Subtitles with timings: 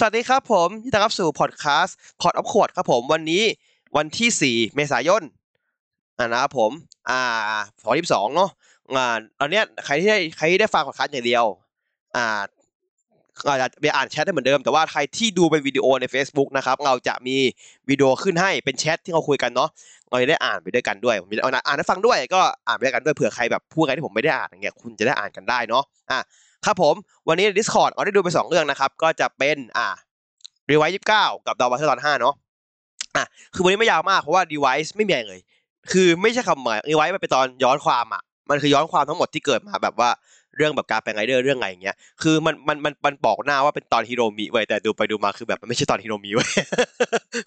[0.00, 3.42] สวัสดีครับผมที่ต้อนรับสู่พอดแคสต์คอร์ดออฟขวดครับผมวันนี้
[3.96, 5.22] วันที่ 4 เมษายน
[6.18, 6.70] อ่านะครับผม
[7.08, 7.20] อ่า
[7.82, 8.50] สองที่สองเนาะ
[8.96, 11.44] อ่าตอนเนี้ยใครที่ได้ใครที่ได้ฟังพอดแคสต์อย่างเดียว
[12.16, 12.42] อ่า
[13.46, 17.36] อาจจะไปอ่านแชทได้เหมือนเดิมแต่ว่าใครที่ดูเป็นวิดีโอใน Facebook นะครับ เราจะมี
[17.88, 19.68] วิดีโอขึ้นให้เป็นแชทที่เราคุยกันเนาะ
[20.10, 26.20] เราจะได้อ่านไปด้วยกันด้วยผมจะเอาอ่านให้ฟังด้วยก็อ่านไปด้วยกันด้วยเผื่อใครแบบพูดอะไรที่ผมไม่ได้อ่านอย่างเงี้ยคุณจะได้อ่านกันได้เนาะอะ
[26.66, 26.94] ครับผม
[27.28, 29.88] วันนี้ Discord เราได้ดูไปสองเรื่องนะครับ ก็จะเป็นอ่า
[30.70, 32.34] Revice ยี่สิบเก้ากับ Donbrothers ตอนห้าเนาะ
[33.16, 35.40] อะคือวันนี้ไม่ยาวมากเพราะว่าดีไวซ์ไม่มีอะไรเลย
[35.92, 40.10] คือไม่ใช่คำหมาย Revice มันเป็นตอนย้อนความอะมันคือย้อนความทั้งหมดที่เกิดมาแบบว่า
[40.56, 46.46] เรื่องแบบการเป็นไรเดอร์เรื่องอะไรอย่างเงี้ย คือมันมันมันมันบอกหน้าว่าเป็นตอนฮิโรมิเว้แต่ดูไปดูมาคือแบบมันไม่ใช่ตอนฮิโรมิเว้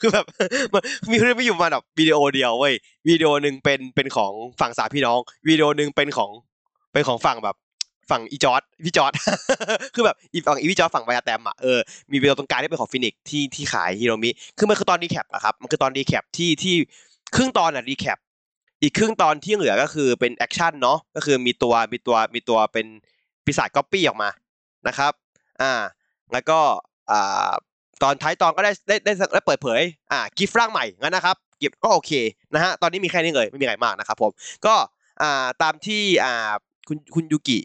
[0.02, 0.26] คือแบบ
[0.74, 2.74] มันมีเรื่องไม่อยู่มาแบบวิดีโอเดียวเว้ย
[3.08, 6.32] วิดีโอหนึ่งเป็นเป็นของฝั่งสามพี่น้องวิดีโอหนึ่งเป็นของ
[6.94, 7.56] เป็นของฝั่งแบบ
[8.12, 9.14] ฝั่งอีจอร์ดพี่จอร์ด
[9.96, 11.80] คือแบบอีฝั่งอีพี่จอร์ดฝั่งไบอาแตมอะเออ
[12.12, 16.76] มีวิดีโอตรงกลางที่เป็นของฟินิกที่ที่ขายฮิโรมิคือมันคือตอนรีแคปอะครับมันคือตอนรีแคปที่ที่
[17.36, 18.20] ครึ่งตอนอะรีแคป
[18.82, 22.86] อีกครึ่งตอนที่เหลือก็คือเป็นแอคชั่นเนาะก็คือมีตัวมีตัวมีตัวเป็น
[23.46, 24.30] ปีศาจก๊อปปี้ออกมา
[24.88, 25.12] นะครับ
[25.62, 25.74] อ่า
[26.34, 26.60] แล้วก็
[27.12, 27.52] อ่า
[28.04, 32.12] ตอนท้ายตอนก็ได้ได้ได้ได้เปิดเผยอ่ากิฟต์ร่างใหม่งั้นนะครับกิฟต์ก็โอเค
[32.54, 34.32] นะฮะตอนนี้มีแค่นี้เลยไม่มีอะไรมากนะครับผม
[34.66, 34.76] ก็
[35.22, 36.52] อ่าตามที่อ่า
[36.88, 37.60] คุณคุณยูกิ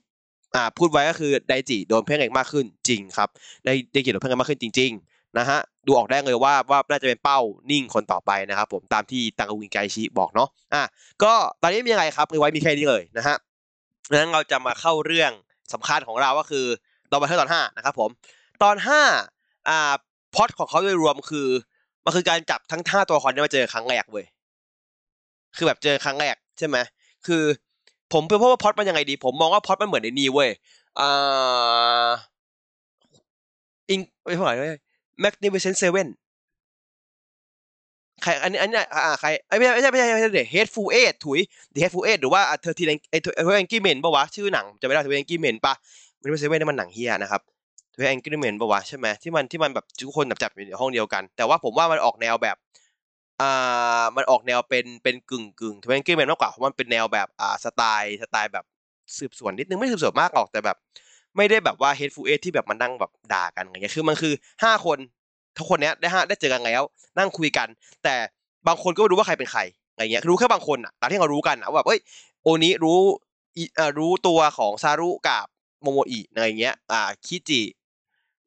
[0.56, 3.28] อ่าพูดไว้ก็คือไดจิโดนเพ่งเองมากขึ้นจริงครับ
[3.64, 7.38] ไดไดจิโดนเพ่งเองมากขึ้นจริง ๆ นะฮะดูออกได้เลยว่าว่าน่าจะเป็นเป้า
[7.70, 10.82] นิ่งคนต่อไปนะครับผมตามที่ตังกวินไกชิบอกเนาะอะ
[11.22, 13.36] ก็ตอนนี้มีอะไรครับมีไว้มีแค่นี้เลยนะฮะ
[14.10, 15.32] งั้นเราจะมาเข้าเรื่อง
[15.72, 16.66] สำคัญของเราก็คือ
[17.10, 18.10] ตอนบัตเทอร์ตอนห้านะครับผม
[18.62, 19.02] ตอนห้า
[19.68, 19.92] อ่า
[20.34, 21.48] พล็อดของเขาโดยรวมคือ
[22.04, 24.26] มันคือการจับทั้งห้าตัวละครนี้มาเจอครั้งแรกเว้ย
[25.56, 26.76] คือแบบเจอครั้งแรกใช่ไหม
[27.26, 27.42] คือ
[28.12, 30.50] ผมเพื่อเพราะว่าพอดมันยังไงดี ผมมองว่าพอดมันเหมือนในนี้เว้ย
[31.00, 32.08] อ่า
[33.90, 34.78] อิงไม่ใช่ไม่ใช่
[35.22, 36.08] Magnificent Seven
[38.22, 41.40] ใครอันนี้อันนี้อ่าใครไม่ใช่ไม่ใช่ไม่ใช่ไม่ใช่เด Hateful Eight ถุย
[41.74, 45.74] The Hateful Eight หรือว่าเธอทีไอเธอแองกี้เมนปะวะชื่อหนังจะไม่ได้เธอแองกี้เมนปะ
[46.20, 47.42] มันไม่ใช่เว่นนี่มันหนังเฮียนะครับ
[47.92, 52.56] เธอแองกี้เมนปะวะใช่ไหมที่มันที่มันแบบทุกคนจับอยู่ในห้องเดียวกัน แต่ว่าผมว่ามันออกแนวแบบ
[53.42, 58.64] อ่ามันออกแนวเป็นเป็นกึ่งกึ่งเธอแองกี้เมนมากกว่าเพราะมันเป็นแนวแบบอ่าสไตล์สไตล์แบบ
[59.18, 60.76] สืบสวนนิดนึงไม่สืบสวนมากหรอกแต่แบบ
[61.36, 64.32] ไม่ได้แบบว่า Hateful Eight ที่แบบมันนั่งแบบด่ากันอย่างเงี้ยคือมันคือ
[64.62, 64.98] ห้าคน
[65.58, 66.82] ทุกคนเนี้ยได้ห้าได้เจอกันแล้ว
[67.18, 67.68] นั่งคุยกัน
[68.04, 68.14] แต่
[68.66, 69.60] บางคนก็ไม่รู้ว่าใครเป็นใคร
[69.92, 72.00] อะไรเงี้ยรู้แค่บางคนอะตามที่เรารู้กันอะว่าแบบเอ้ย
[72.42, 72.98] โอนี้รู้
[73.56, 75.44] อีเอ่อรู้ตัวของซารุกับ
[75.82, 77.60] โมโมอิอะไรเงี้ยอ่าคิจิ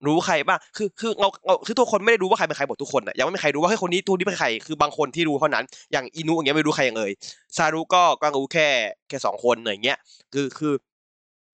[0.08, 7.12] รู้ใครบ้างคือคือเราเราคือทุกคนไม่ได้รู้ว่าใครเป็นใครหมดทุกคนอะยังไม่มีใครรู้ว่าเฮ้ยคนนี้ตัวนี้เป็นใครคือบางคนที่รู้เท่านั้น อย่างอินุอย่างเงี้ยไม่รู้ใครอย่างเลย
[7.58, 8.68] ซารุก็ก็รู้แค่
[9.08, 9.98] แค่สองคนอย่างเงี้ย
[10.34, 10.74] คือคือ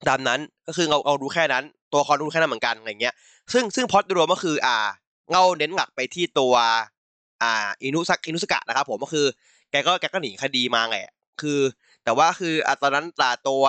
[0.08, 3.14] ตามนั้นก็คือเราเรารู้แค่นั้น ตัวละครรู้แค่นั้นเหมือนกันอะไรเงี้ย
[3.54, 4.78] ซึ่งซึ่งพอดดยรวมก็คือ อ่า
[5.32, 6.54] เราเน้นหลักไปที่ตัว
[7.44, 9.26] อ่าอินุสักอินุสกะนะครับผมก็คือ
[9.72, 10.98] แกก็แกก็หนีคดีมาไง
[11.42, 11.60] คือ
[12.04, 13.64] แต่ว่าคืออะตอนนั้นตาตัว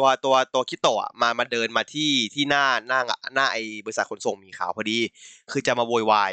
[0.00, 3.00] ตัวตัวตัวคิโตะมามาเดินมาที่ที่หน้าหน้า
[3.34, 4.98] หน้าไอบริษัทขนส่งมีขาวพอดี
[5.50, 6.32] คือจะมาโวยวาย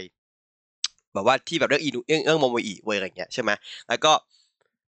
[1.13, 3.51] แบบว่าที่แบบเรื่องอินุเรื่องเรื่องโมโมอิเวยอะไรเงี้ยใช่ไหม
[3.89, 4.11] แล้วก็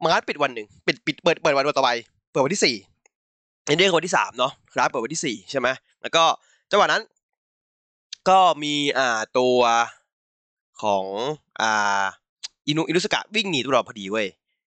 [0.03, 1.91] มันปิดวันหนึ่งปิดปิดเปิดเปิดวันต่อไป
[2.31, 2.77] เปิดวันที่สี่
[3.67, 5.69] ในเรื่องวันที่สามเนาะร้านเปิดวันที่สี่ใช่ไหม
[6.03, 6.25] แล้วก็
[6.71, 7.03] จังหวะนั้น
[8.29, 9.59] ก็มีอ่าตัว
[10.83, 11.05] ของ
[11.61, 12.05] อ่า
[12.67, 14.27] อินุอินุสกะวิ่งหนีตัวเราพอดีเว้ย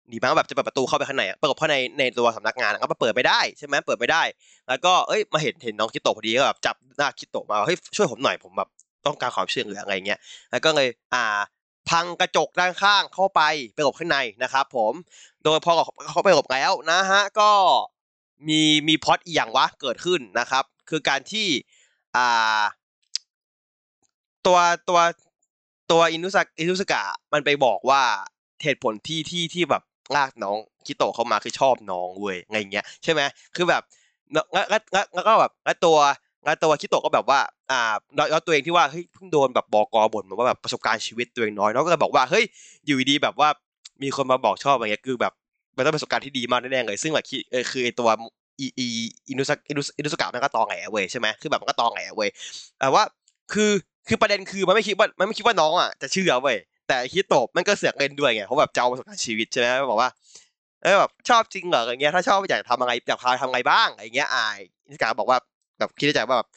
[0.09, 4.23] หนีมาแบบจะเปิดประตูเข้าไปข้างในอะเปิดเข้าในในตัวสำนักงานอะก็เปิดไม่ได้ใช่ไหมเปิดไม่ได้
[4.69, 8.69] แล้วก็เอ้ยมาเห็นเห็นน้องคิโตะพอดีก็แบบจับหน้าคิโตะมาเฮ้ยช่วยผมหน่อยผมแบบ
[9.05, 10.19] ต้องการความช่วยเหลืออะไรเงี้ย
[10.51, 11.39] แล้วก็เลยอ่า
[11.89, 13.41] พังกระจกด้านข้างเข้าไป
[13.73, 14.93] ไปหลบข้างในนะครับผม
[15.43, 15.71] โดยพอ
[16.11, 17.49] เขาไปหลบแล้วนะฮะก็
[18.47, 21.47] มีมีพอดอีกอย่างวะเกิดขึ้นนะครับ คือการที่
[22.17, 22.61] อ่า
[24.45, 24.57] ตัว
[24.89, 24.99] ตัว
[25.91, 27.01] ตัวอินุสกอินุสกะ
[27.33, 28.01] มันไปบอกว่า
[28.63, 29.83] เหตุผลที่ที่ที่แบบ
[30.15, 33.21] ลากน้องคิโตะเข้ามาคือชอบน้องเว้ยไงเงี้ยใช่ไหม
[33.55, 33.81] คือแบบ
[34.33, 34.81] แล้วแล้ว
[35.13, 35.97] แล้วก็แบบแล้วตัว
[36.45, 37.39] แล้วตัวคิโตะก็แบบว่า
[37.71, 37.81] อ่า
[38.31, 42.43] แล้วตัวเองที่ว่าเฮ้ยเพิ่งโดนแบบบอกอบ่นมาว่าแบบประสบการณ์ชีวิตตัวเองน้อยน้องก็เลยบอกว่าเฮ้ย
[42.85, 43.49] อยู่ดีแบบว่า
[44.03, 45.33] มีคนมาบอกชอบอะไรเงี้ยคือแบบ
[45.77, 48.09] มันต้องประสบการณ์ที่ดีมากแน่ๆเลย ซึ่งแบบคิเออคือไอตัว
[48.59, 48.87] อีอี
[49.29, 52.29] อินุสกอินุสอินุสกะมันก็ตองแหลเว้ยใช่ไหมคือแบบมันก็ตองแหลเว้ย
[52.79, 53.03] แต่ว่า
[53.53, 53.71] คือ
[54.07, 60.09] คือประเด็นคือมันไม่คิดว่ามันไม่คิดว่าน้องอะจะเชื่อเว้ย แต่คิดตบมันก็เสือกเล่นด้วยไงเพราะแบบเจ้าประสบการณ์ชีวิตใช่ไหมบอกว่า
[60.83, 65.37] เออแบบชอบจริงเหรออะไรเงี้ยถ้าชอบอยากทำอะไรอยากพาทำอะไรบ้างอะไรเงี้ยอายอิสกะบอกว่า
[65.79, 66.49] แบบคิดในใจว่าแบบ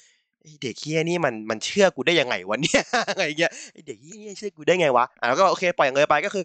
[0.62, 3.52] เด็กเฮียนี่มันมันเชื่อกูได้ยังไงวะเนี่ยอะไรเงี้ย
[3.86, 6.44] เด็กเฮียนี่เชื่อกูได้ไงวะอะแล้วก็โอเคปล่อยอย่างเลยไปก็คือ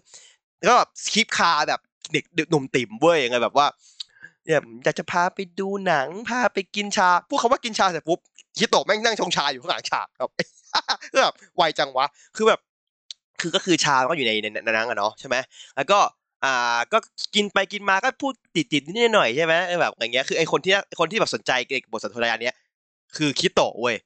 [0.68, 1.80] ก็แบบคลิปคาแบบ
[2.12, 3.66] เด็กหนุ่มติ่มเว้ยยังไงแบบว่า
[4.46, 8.18] เนี่ยอยากจะพาไปดูหนังพาไปกินชาพูดคำว่ากินชาเสร็จปุ๊บ
[8.56, 10.30] คิโตะแม่งนั่งชงชาอยู่ข้างหลังฉากครับ
[11.22, 12.60] แบบไวจังวะ คือแบบ
[13.44, 15.36] คือก็คือชาก็อยู่ในในนั้นอะเนาะใช่ไหม
[15.76, 15.98] แล้วก็
[16.44, 16.98] อ่าก็
[17.34, 21.52] กินไปกินมาก็พูดติดติดนิดหน่อยใช่ไหมแบบอย่างเงี้ยคือไอคนที่คนที่แบบสนใจ
[21.92, 22.54] บทสนทนาเนี้ย
[23.16, 23.96] คือคิโตะเว้ย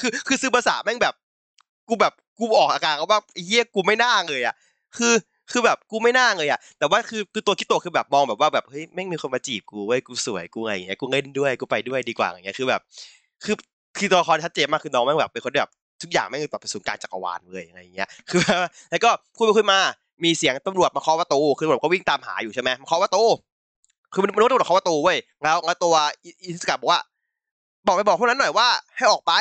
[0.00, 1.14] คือคือซื้อภาษาแม่งแบบ
[1.88, 4.54] กูแบบกูออกอาการเขาว่าเฮียกูไม่น่าเลยอะ
[4.96, 5.14] คือ
[5.52, 12.80] คือแบบกูไม่น่าเลยอะ แต่ว่าคือคือตัวคิโตะคือแบบมองแบบว่าแบบเฮ้ยแม่งมีคนมาจีบกูเว้ยกูสวยกูอะไรอย่างเงี้ยกูเล่นด้วยกูไปด้วยดีกว่าอย่างเงี้ยคือแบบ
[13.44, 13.56] คือ
[13.98, 15.70] คือตัวละครชัดเจนมากคือน้องแม่งแบบเป็นคนแบบ
[16.04, 18.40] ทุกอย่างแม่เงแบบเป็นศูนย์กลางจักรวาลเลยอะไรเงี้ยคือ
[18.90, 19.78] แล้วก็คุยไปคุยมา
[20.24, 23.22] มีเสียงตำรวจมาเคาะประตูคือตำรวจก็วิ่งตามหาอยู่ใช่ไหมมาเคาะประตู
[24.12, 25.94] คือมันรู้ตำรวจเคาะประตูเว้ยแล้วแล้วตัว
[26.46, 27.00] อินสกับบอกว่า
[27.86, 29.32] บอกไปบอกพวกนั้นหน่อยว่าให้ออกไป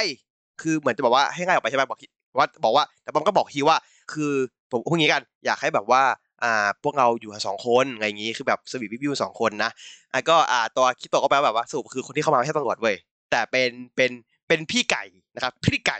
[0.62, 2.00] คือเหมือนจะบอกว่าให้ง่ายออกไปใช่ไหมบอก
[2.40, 3.78] ว่าบอกว่า แต่บอมก็บอกฮีว่า
[4.14, 4.32] คือ
[4.72, 6.02] ผมพูดงี้กันอยากให้แบบว่า
[6.44, 9.72] อ่าพวกเราอยู่สองคนอะไรอย่างงี้คือแบบสวีทวิวสองคนนะ
[10.14, 12.96] อะก็อ่าตัวคิโตะก็แปลแบบว่าสรุปคือคนที่เข้ามาไม่ใช่ตำรวจเว้ย
[13.32, 14.12] แต่เป็นเป็น
[14.48, 15.04] เป็นพี่ไก่
[15.36, 15.98] นะครับพี่ไก่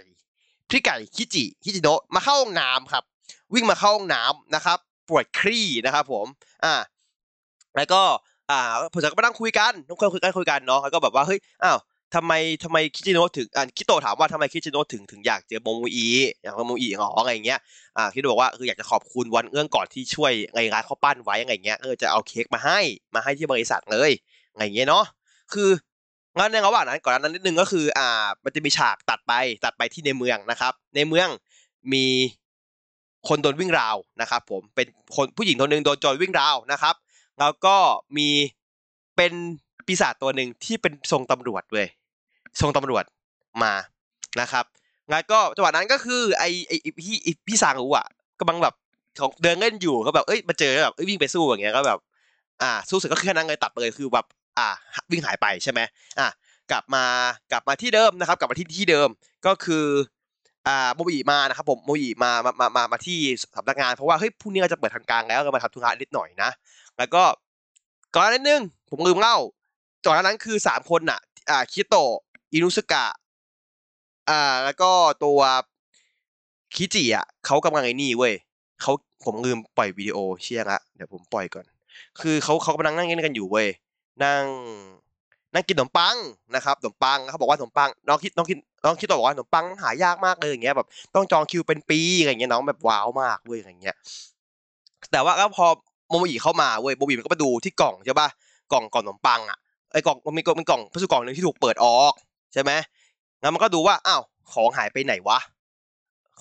[0.74, 3.04] พี่ไก่คิจิคิจิโนะมาเข้าห้องน้ำครับ
[3.54, 4.78] วิ่งมาเข้าห้องน้ำนะครับ
[5.10, 6.26] ปวดครี่นะครับผม
[6.64, 6.76] อ่า
[7.76, 8.02] แล้วก็
[8.52, 8.60] อ่า
[8.94, 11.78] ผมจะก็มานั่งคุยกันทุกคนคุยกันคุยกันเนาะแล้วก็แบบว่าเฮ้ยอ้าว
[12.16, 12.34] ทำไม
[12.64, 16.08] ทำไมคิจิโนะถึงอ่าคิโตะถามว่าทำไมคิจิโนะถึงถึงอยากเจอโมโมอี
[16.44, 17.60] อยากเจอโมโมอีหรออะไรอย่างเงี้ย
[17.98, 22.80] อ่าคิดบอกว่าคืออยากจะขอบคุณวันเอื้องก่อนที่ช่วยไงร้านเขาปั้นไว้อะไรเงี้ยเออจะเอาเค้กมาให้
[23.16, 24.12] มาให้ที่บริษัทเลย
[24.52, 25.06] อะไรเงี้ยเนาะ
[25.54, 25.70] คือ
[26.38, 29.34] งั้นในระหว่างนั้นก่อนนั้นนิดนึงก็คือ อ่า มันจะมีฉากตัดไป
[29.66, 31.28] ตัดไปที่ในเมืองนะครับ ในเมือง
[31.94, 32.06] มี
[33.28, 36.96] คนโดนวิ่งราวนะครับ ผมเป็นคนผู้หญิงคนหนึ่งโดนโจรวิ่งราวนะครับ
[37.40, 37.76] แล้วก็
[38.18, 38.30] มี
[39.16, 39.34] เป็น
[39.86, 41.88] ปีศาจตัวหนึ่งที่เป็นทรงตำรวจเลย
[42.62, 43.04] ทรงตำรวจ
[43.64, 43.74] มา
[44.42, 44.66] นะครับ
[45.12, 48.08] แล้วก็จังหวะนั้นก็คือไอไอพี่พี่สางอูอะ
[48.40, 48.76] กำลังแบบ
[49.20, 52.00] ของเดินเล่นอยู่ก็แบบเอ้ยมาเจอแบบเอ้ยวิ่งไปสู้อย่างเงี้ยก็แบบ
[52.62, 54.26] อ่า สู้เสร็จก็แค่นั้นเลยตัดไปเลยคือแบบ
[54.58, 54.70] อ่า
[55.12, 55.80] วิ่งหายไปใช่ไหม
[56.20, 56.28] อะ
[56.72, 57.06] กลับมา
[57.52, 59.10] กลับมาที่เดิมนะครับ กลับมาที่ที่เดิม
[59.46, 59.86] ก็คือ
[60.68, 63.20] อ่าโมบิมานะครับผมโมบิมามามามามาที่
[63.58, 66.50] สำนักงานเพราะว่าเฮ้ยพรุ่งนี้เราจะเปิดทางกลางแล้วก็มาทำธุระนิดหน่อยนะ
[66.98, 67.24] แล้วก็
[68.14, 69.38] ก่อนนิดนึงผมลืมเล่า
[70.06, 71.20] ก่อนนั้นคือสามคนน่ะ
[71.50, 72.14] อ่าคิโตะ
[72.54, 73.06] อินุสกะ
[74.30, 74.92] อ่าแล้วก็
[75.24, 75.40] ตัว
[76.76, 78.34] คิจิอะเขากำลังไอ้นี่เว้ย
[78.82, 78.92] เขา
[79.24, 81.66] ผมลืมปล่อยวิดีโอเชี่ยละเดี๋ยวผมปล่อยก่อน
[82.20, 83.68] คือเขาเขากำลังนั่งเล่นกันอยู่เว้ย
[84.24, 84.44] นั่ง
[85.54, 86.16] นั่งกินขนมปัง
[86.56, 93.96] นะครับขนมปังเขาบอกว่าขนมปังน้องคิดน้องคิดน้องคิดต่อบอกว่าขนมปังหายากมากเลยอย่างเงี้ยแบบต้องจองคิวเป็นปีอะไรเงี้ยน้องแบบว้าวมากเว้ยอย่างเงี้ย
[95.12, 95.66] แต่ว่าแล้วพอ
[96.10, 98.28] โมโมอิเข้ามาเว้ยโมโมอิมันก็มาดูที่กล่องใช่ป่ะ
[98.72, 99.58] กล่องกล่องขนมปังอะ
[99.92, 102.14] ไอ้กล่องมันมีกล่องเป็นกล่องพัสดุกล่องหนึ่งที่ถูกเปิดออก
[102.54, 102.72] ใช่ไหม
[103.42, 104.22] งั้นมันก็ดูว่าอ้าว
[104.54, 105.40] ของหายไปไหนวะ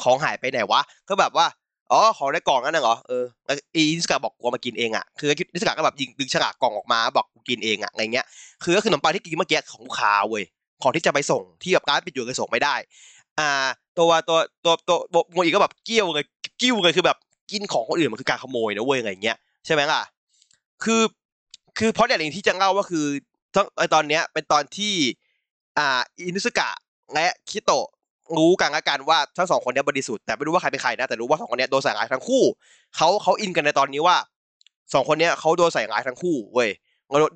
[0.02, 1.46] ของหายไปไหนวะก็แบบว่า
[1.90, 3.24] อ๋อของในกล่องนั่นเหรอเออ
[3.74, 8.26] อีนิสกาบอกกูมากินเองอะคือนิสกาก็แบบยิงดึงฉลากกล่องออกมาบอกกูกินเองอะอะไรเงี้ย
[8.62, 10.44] คือก็คือขนมปังที่กินเมื่อกี้ของลูกค้าเว้ย
[10.82, 12.74] ของที่จะไปส่งที่แบบร้านปิดอยู่เลยส่งไม่ได้
[13.38, 13.66] อ่า
[13.98, 16.24] ตัวตัวตัวตัวโมอีก็แบบเกี้ยวเลย
[16.60, 17.16] กิ้วเลยคือแบบ
[17.50, 19.36] กินของคนอื่นมันคือการขโมยนะเว้ยอะไรเงี้ย
[19.66, 20.02] ใช่ไหมล่ะ
[20.84, 21.02] คือ
[21.78, 23.06] คือเพราะอย่างหนึ่งที่จะเล่าว่าคือ
[23.94, 24.94] ตอนเนี้ยเป็นตอนที่
[25.78, 26.68] อ่าอินุสกะ
[27.14, 27.86] และคิโตะ
[28.38, 32.42] รู้กันละกันว่าทั้งสองคนนี้บริสุทธิ์แต่ไม่รู้ว่าใครเป็นใครนะแต่รู้ว่าสองคนนี้โดนใส่ร้ายทั้งคู่
[32.96, 34.16] เขาเขาอินกันในตอนนี้ว่า
[34.92, 36.70] สองคนนี้เขาโดนใส่ร้ายทั้งคู่เว้ย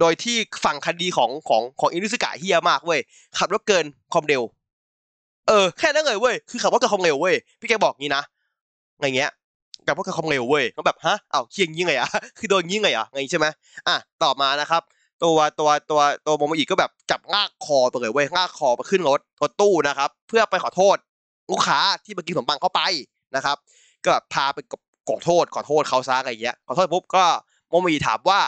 [0.00, 3.00] โดยที่ฝั่งคดีของของของอินุสกะเฮียมากเว้ย
[3.38, 4.42] ขับรถเกินความเร็ว
[5.48, 8.22] เออแค่นั้นเลยเว้ยคือขับรถเกินความเร็วเว้ยพี่แกบอกงี้นะ
[8.96, 9.30] อะไรเงี้ย
[9.86, 13.46] กับพวกความเร็วเว้ยเขาแบบฮะเอ้าเคียงยิงไงอะคือโดนยิงไงอะไงใช่ไหม
[13.88, 14.82] อะต่อมานะครับ
[15.24, 20.96] ตัวตัวตัวตัวโมโมอิก็แบบจับงากคอไปเลยเว้ยงากคอไปขึ้นรถรถตู้นะครับ เพื่อไปขอโทษ
[21.50, 22.80] ลูกค้าที่เมากินขนมปังเข้าไป
[23.36, 23.56] นะครับ
[24.04, 24.58] ก็แบบพาไป
[25.08, 27.24] ขอโทษขอโทษเขาซะอะไรเงี้ยขอโทษปุ๊บก็
[27.68, 28.40] โมโมอิถามว่า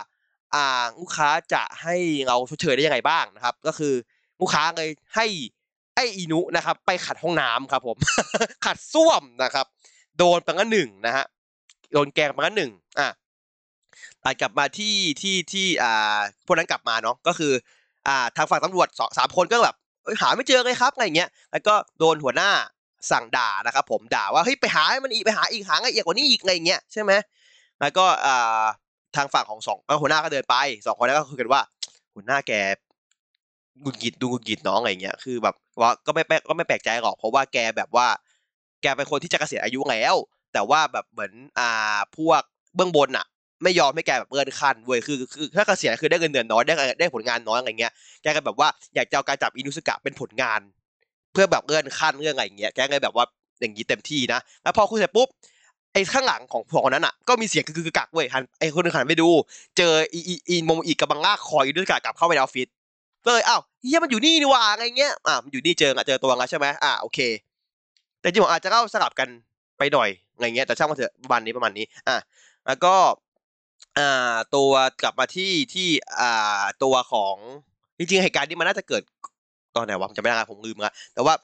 [0.54, 1.96] อ่าลูกค้าจะให้
[2.26, 3.94] เราชดเชยได้ยังไงบ้างนะครับ ก็คือ
[4.40, 5.26] ลูกค้าเลยให้
[5.94, 7.96] ไออินุนะครับ ไปขัดห้องน้ำครับผม
[8.64, 9.66] ขัดส้วมนะครับ
[10.18, 11.24] โดนไปงั้นหนึ่งนะฮะ
[11.92, 13.08] โดนแกงไปงั้นหนึ่งอะ
[14.24, 17.52] ตัดกลับมาที่ที่ที่อ่าพวกนั้นกลับมาเนาะก็คือ
[18.08, 19.76] อ่าทางฝั่งตำรวจสองสามคนก็แบบ
[20.20, 22.50] หาไม่เจอเลยครับอะไรเงี้ยแล้วก็โดนหัวหน้า
[23.10, 27.12] สั่งด่านะครับผมด่าว่าเฮ้ยไปหาให้มันอีกไปหาอีกหาละเอียดกว่านี้อีกอะไรเงี้ยใช่ไหม
[27.80, 28.64] แล้วก็อ่า
[29.16, 31.62] ทางฝั่งของสองหัวหน้าก็เดินไปสองคนนั้นก็คุยกันว่า
[32.14, 32.52] หัวหน้าแก
[33.84, 38.06] กุกิดดูกุกิดน้องอะไรเงี้ยคือแบบว่าก็ไม่แปลกก็ไม่แปลกใจหรอกเพราะว่าแกแบบว่า
[38.82, 40.14] แกเป็นคนที่จะเกษียณอายุแล้ว
[40.52, 42.42] แต่ว่าแบบเหมือนอ่าพวก
[42.74, 43.26] เบื้องบนอะ
[43.62, 50.60] ไม่ยอมให้แกแบบเลื่อนขั้นเว้ยคือคือถ้าเกษียณคือได้เงินเดือนน้อยได้ได้ผลงานน้อยอะไรเงี้ยแกก็แบบว่าอยากจะเอาการจับอินุสกะเป็นผลงาน
[51.32, 53.24] เพื่อแบบเลื่อนขั้นเรื่องอะไรเงี้ยแกเลยแบบว่า
[53.60, 55.28] อย่างนี้เต็มที่นะแล้วพอคุยเสร็จปุ๊บ
[55.92, 59.28] ไอ้ข้างหลังของพวกนั้นอะก็มีเสียงคือกักเว้ยหันไอ้คนนึงหันไปดู
[59.78, 62.68] เจออีอีอีมมอีกกำลังลากคออินุสกะกลับเข้าไปในออฟฟิศ
[63.24, 67.18] ก็เลยอ้าวเฮียมันอยู่นี่นี่ว่าอะไรเงี้ยอ่ามันอยู่นี่เจออะเจอตัวแล้วใช่ไหมอ่าโอเค
[68.20, 69.28] แต่จริงผมอาจจะเล่าสลับกัน
[69.78, 72.16] ไปหน่อยอะไรเงี้ยแต่ช่างมันเถอะประมาณนี้ประมาณนี้อะ
[72.66, 72.94] แล้วก็
[73.98, 75.88] อ่าตัวกลับมาที่ที่
[76.20, 77.36] อ่าตัวของ
[77.98, 79.02] จริงๆเหตุการณ์นี้มันน่าจะเกิด
[79.76, 81.34] ตอนไหนวะผมจำไม่ได้ละผมลืมละแต่ว่า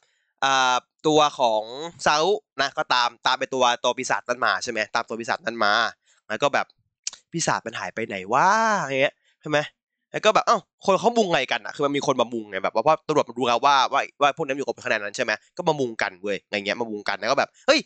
[0.44, 0.74] อ่า
[1.06, 1.62] ตัวของ
[2.06, 2.32] ซาอุ
[2.62, 5.72] นะก็ตามตามไปตัวตัวปีศาจนั้นมาใช่ไหมตามตัวปีศาจนั้นมา
[6.28, 6.66] แล้วก็แบบ
[7.32, 8.46] ปีศาจมันหายไปไหนวะ
[8.86, 9.58] อย่างเงี้ยใช่ไหม
[10.12, 17.80] แล้วก็แบบเอ้าคนเขามุงไงกันอะคือมันมีคนมามุงไงแบบว่าเพราะตำรวจมันรู้แล้วว่าว่าว่าพวกนั้นอยู่กับคะแนนนั้นใช่ไหมก็มามุงกันเว้ยอะไรเงี้ยมามุงกันแล้วก็แบบเฮ้ย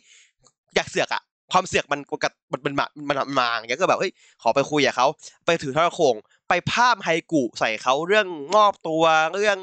[0.75, 5.07] อยากเสือกอะ ความเสือกมันกับมันมันมามันมันมาอย่างเงี้ยก็แบบเฮ้ยขอไปคุยกับเขา
[5.45, 6.15] ไปถือทรโขง
[6.49, 9.03] ไปพามไฮกุใส่เขาเรื่องมอบตัว
[9.33, 9.57] เรื่อง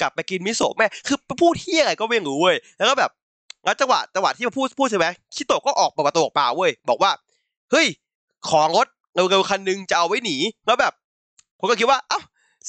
[0.00, 3.10] กลับไปกินมิโซะแม่คือพูดเที่ยอะไรก็ไม่รู้เว้ยแล้วก็แบบ
[3.64, 7.10] แล้วจังหวะจังหวะที่มาพูดพูดใช่ไหมคิโตะก็ออกเปิดประตูออกมาเว้ยบอกว่า
[7.70, 7.86] เฮ้ย
[8.50, 10.92] ของรถเร็วๆคันนึงจะเอาไว้หนีแล้วแบบ
[11.58, 12.20] ผมก็คิดว่าเอ้า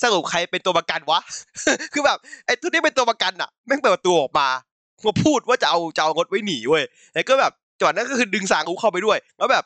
[0.01, 1.19] สรุปใครเป็นตัวประกันวะ
[1.93, 4.47] คือแบบไอ้ตัวนี้เป็นตัวประกันอะแม่งเปิดประตูออกมา
[5.05, 9.63] มาพูดว่าจะเอาจะเอารถไว้หนีเว้ยแล้วก็แบบ จังหวะนั้นก็คือดึงสางกูเข้าไปด้วย แล้วแบบ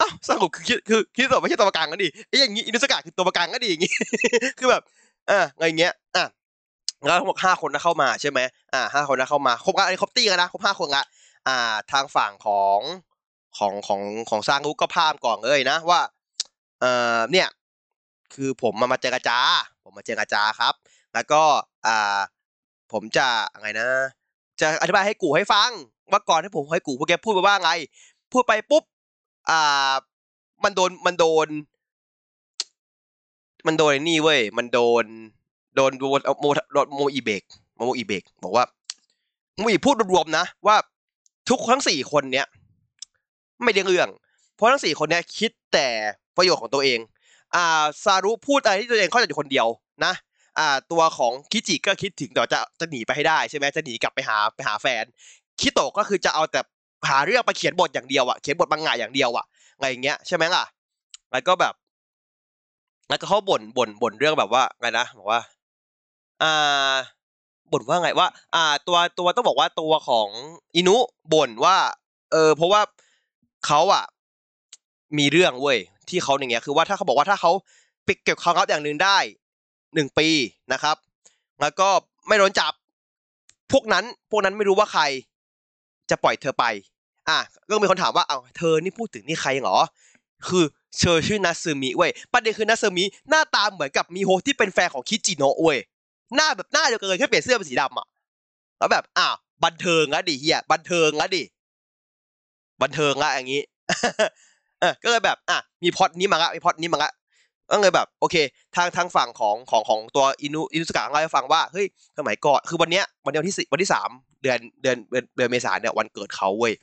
[0.00, 3.92] อ้าสรุคือคือคิดตัวไม่ใช่ตัวประกันก็ดิไอ้อย่างงี้อินุสกะคือตัวประกันก็ดิอย่างงี้
[4.58, 4.82] คือแบบ
[5.30, 6.26] อ่าอะไรเงี้ยอะ
[7.06, 8.40] แล้วทั้งหมดห้าคนนะเข้ามาใช่ไหม
[8.74, 11.04] อ่าห้าคนนะเข้ามาครบกันอันนี้ครบตีกันนะครบห้าคนละ
[11.48, 12.80] อ่า ทางฝั่งของ
[13.58, 16.00] ของของของซางกุก็พามก่อนเลยนะว่า
[16.80, 17.48] เอ่อเนี่ย
[18.34, 19.38] คือผมมามาเจรจา
[19.84, 20.74] ผมมาเจรจาครับ
[21.14, 21.42] แล้วก็
[21.86, 22.20] อ่า
[22.92, 23.88] ผมจะอะไรนะ
[24.60, 25.70] จะอธิบายให้กูให้ฟัง
[26.12, 27.70] ว่าก่อนที่ผมให้กูพวกแกพูดไปว่าไง
[28.32, 28.84] พูดไปปุ๊บ
[29.50, 29.92] อ่า
[30.64, 31.48] มันโดนมันโดน
[33.66, 35.04] มันโดนนี่เว้ย มันโดน
[35.74, 37.42] โดนโดนโมโดนโมอีเบก
[37.76, 38.64] โมอีเบกบอกว่า
[39.58, 40.76] โมอีพูดรวมๆนะ ว่า
[41.48, 42.46] ทุกทั้งสี่คนเนี้ย
[43.62, 44.08] ไม่ได้เรื่อง
[44.54, 45.88] เพราะทั้งสี่คนเนี้ยคิดแต่
[46.36, 46.98] ประโยชน์ของตัวเอง
[47.54, 49.66] อ่าซารุพูดอะไรที่ตัวเองเข้าใจอยู่คนเดียว
[50.04, 50.12] นะ
[50.58, 55.04] อ่าตัวของคิจิก็คิดถึงแต่จะจะหนีไปให้ได้ใช่ไหมจะหนีกลับไปหาไปหาแฟน
[55.60, 56.60] คิโตะก็คือจะเอาแต่
[57.08, 59.44] หาเรื่องไปเขียนบทอย่างเดียวอะเขียนบทบางงานอย่างเดียวอะ
[59.76, 60.64] อะไรอย่างเงี้ยใช่ไหมล่ะ
[61.32, 61.74] แล้วก็แบบ
[63.08, 65.40] แล้วก็เขาบ่นบ่นบ่นเรื่องแบบว่าไงนะบอกว่า
[66.42, 66.94] อ่า
[67.72, 70.28] บ่นว่าไงว่า อ่า ตัวตัวต้องบอกว่าตัวของ
[70.74, 70.96] อินุ
[71.32, 71.76] บ่นว่า
[72.32, 72.80] เออ เพราะว่า
[73.66, 74.04] เขาอะ
[75.18, 77.52] มีเรื่องเว้ยที่เขาอย่างเงี้ยคือว่าถ้าเขาบอกว่าถ้าเขา
[78.06, 79.18] ปิดเก็บความลับอย่างหนึ่งได้
[79.94, 80.28] หนึ่งปี
[80.72, 80.96] นะครับ
[81.60, 81.88] แล้วก็
[82.28, 82.72] ไม่โดนจับ
[83.72, 85.02] พวกนั้นพวกนั้นไม่รู้ว่าใคร
[86.10, 86.64] จะปล่อยเธอไป
[87.28, 87.38] อะ
[87.68, 89.78] ก็มีคนถามว่าเอาเธอนี่พูดถึงนี่ใครเหรอ
[90.48, 90.64] คือ
[90.98, 95.78] เชอชื่อนาซึมิเว้ยประเด็นคือนาซึมิหน้าตาเหมือนกับมีโฮที่เป็นแฟนของคิจิโนะเว้ย
[96.34, 98.06] หน้าแบบหน้าเดียวกันเลยแค่เปลี่ยนเสื้อเป็นสีดำอะ
[98.78, 101.42] แล้วแบบอ้าวบันเทิงละดิเฮียบันเทิงละดิ
[102.82, 103.62] บันเทิงละอย่างนี้
[104.80, 107.10] เออก็เลยแบบอะมีพอดนี้มาละมีพอดนี้มาละ
[107.70, 108.36] ก็เลยแบบโอเค
[108.76, 111.86] ทางทางฝั่งของของของตัวอินุอินุสกะเล่าให้ฟังว่าเฮ้ย
[112.18, 114.10] สมัยก่อนคือวันเนี้ยวันเดียวที่สิวันที่สาม
[114.42, 116.74] เดือนเดือนเดือนเมษาเนี่ยวันเกิดเขาเว้ย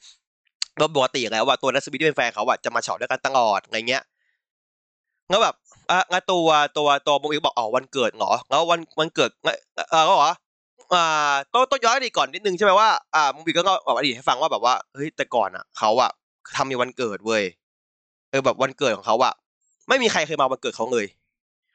[0.79, 4.03] ก็ปกติแล้วว่าตัวนัสบิที่เป็นแฟนเขาอะจะมาเฉาะด้วยกันตลอดอะไรเงี้ย
[5.29, 5.55] แล้วแบบ
[5.89, 6.47] อะงั้นตัว
[6.77, 9.29] ตัวตัวโมบิบอกอ๋อวันเกิดเหรอแล้ววันวันเกิด
[9.91, 10.37] เออก็บอกว่า
[10.93, 16.11] อ่าต้องต้องย้อนอดีตก่อนนิดนึงใช่ไหมว่าอ่าโมบิก็บอกอดีตให้ฟังว่าแบบว่าเฮ้ยแต่ก่อนอะเขาอะ
[16.57, 17.43] ทำในวันเกิดเว้ย
[18.31, 19.33] เออแบบวันเกิดของเขาอะ
[19.89, 21.05] ไม่มีใครเคยมาวันเกิดเขาเลย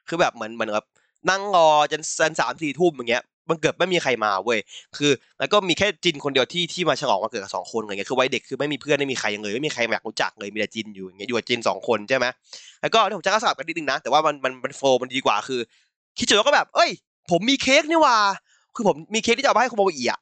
[0.07, 0.85] คือแบบเหมือนเหมือนแบบ
[1.29, 4.59] นั่งรอจนจนสามสี่ทุ่มอย่างเงี้ย วันเกิดไม่มีใครมาเว้ย
[4.97, 12.25] คือแล้วก็มีแค่จินคนเดียวที่ที่มาฉลองวันเกิดกับสองคนอะไรเงี้ย คือวัยเด็กคือไม่มีเพื่อนไม่มีใครเลยไม่มีใครอยากรู้จักเลย มีแต่จินอยู่อย่างเงี้ย อยู่กับจินสองคนใช่ไหม
[12.81, 15.59] แล้วก็ที่ผมจะกระสับกันนิดนึงนะ แต่ว่ามันมันมันโฟมันดีกว่าคือ
[16.17, 16.89] คิดจุดแล้วก็แบบ เอ้ย
[17.31, 18.17] ผมมีเค้กนี่ว่า
[18.75, 20.19] คือผมมีเค้กที่จะเอามาให้คุณโมอีอะ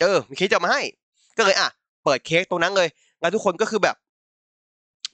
[0.00, 0.82] เออ มีเค้กจะมาให้
[1.38, 1.68] ก็เลยอะ
[2.04, 2.88] เปิดเค้กตรงนั้นเลย
[3.20, 3.96] แล้วทุกคนก็คือแบบ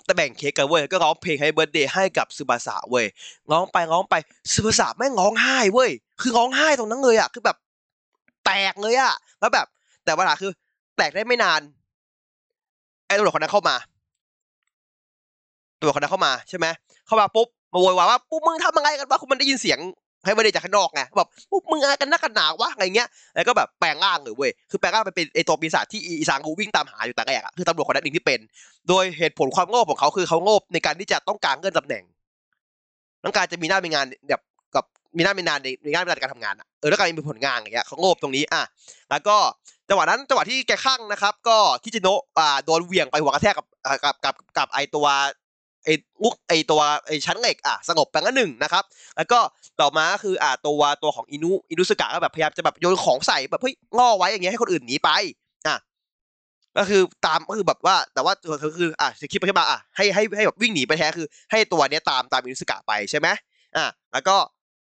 [0.04, 3.06] แต่แบ่งเค้กกันเว้ยก็ร้องเพลงให้เบิร์ดเดย์ให้กับซูบาสะเว้ย
[3.50, 4.14] ร้องไปร้องไป
[4.52, 7.56] ซูบาสะแม่งร้องไห้เว้ยคือร้องไห้ตรงนั้นเลยอะคือแบบ
[8.44, 9.66] แตกเลยอะแล้วแบบ
[10.04, 10.50] แต่ปัญหาคือ
[10.96, 11.61] แตกได้ไม่นาน
[13.06, 13.76] ไอ้ตำรวจคนนั้นเข้ามา
[15.78, 16.66] ตำรวจคนนั้นเข้ามาใช่ไหม
[17.06, 19.78] เข้ามาปุ๊บมาโวยวายว่าปุ๊บมึงทำอะไรกันวะคุณมันได้ยินเสียง
[20.25, 28.40] ให้ไม่ได้จากข้างนอกไงแบบปุ๊บมึงอะไรกันนักกันหนาวะอะไรเงี้ยแล้วก็แบบแปลงร่างเลยเว้ยคือแปลงร่างไปเป็นไอตัวปีศาจที่อีซางกูวิ่งตามหาอยู่แต่แรกอะคือตำรวจคนนั้นเองที่เป็น
[28.88, 32.02] โดยเหตุผลความโง่ของเขาคือเขาโง่ในการที่จะต้องการเงินตำแหน่ง
[33.25, 34.43] ต้องการจะมีหน้ามีงานแบบ
[34.75, 34.85] กับ
[35.16, 38.62] มีหน้ามีงานในในงานในการทำงานอะเออแล้วการมีผลงานอย่างเงี้ยเขาโง่ตรงนี้อะ
[39.11, 39.37] แล้วก็
[39.88, 43.66] จังหวะนั้นจังหวะที่แกข้างนะครับ ก็คิจิโนะอ่าโดนเหวี่ยงไปหัวกระแทกกับ
[44.04, 45.07] กับกับกับไอตัว
[45.85, 48.85] ไอ้ลุกไอ้ตัวไอ้ชั้นเหล็กอะสงบไปงั้นหนึ่งนะครับ
[49.17, 49.38] แล้วก็
[49.81, 55.11] ต่อมาก็คืออ่าตัวตัวของอินุอินุสกะก็แบบพยายามจะแบบโยนของใส่แบบเฮ้ยล่อไว้อย่างเงี้ยให้คนอื่นหนีไป
[55.67, 55.76] อะ
[56.79, 63.29] ก็คือตามก็คือแบบว่าแต่ว่าก็คืออะจะคิดไปคิดมาอะให้ให้ให้แบบวิ่งหนีไปแท้คือ ให้ตัวเนี้ยตามตามอินุสกะไปใช่ไหม
[63.76, 64.37] อะแล้วก็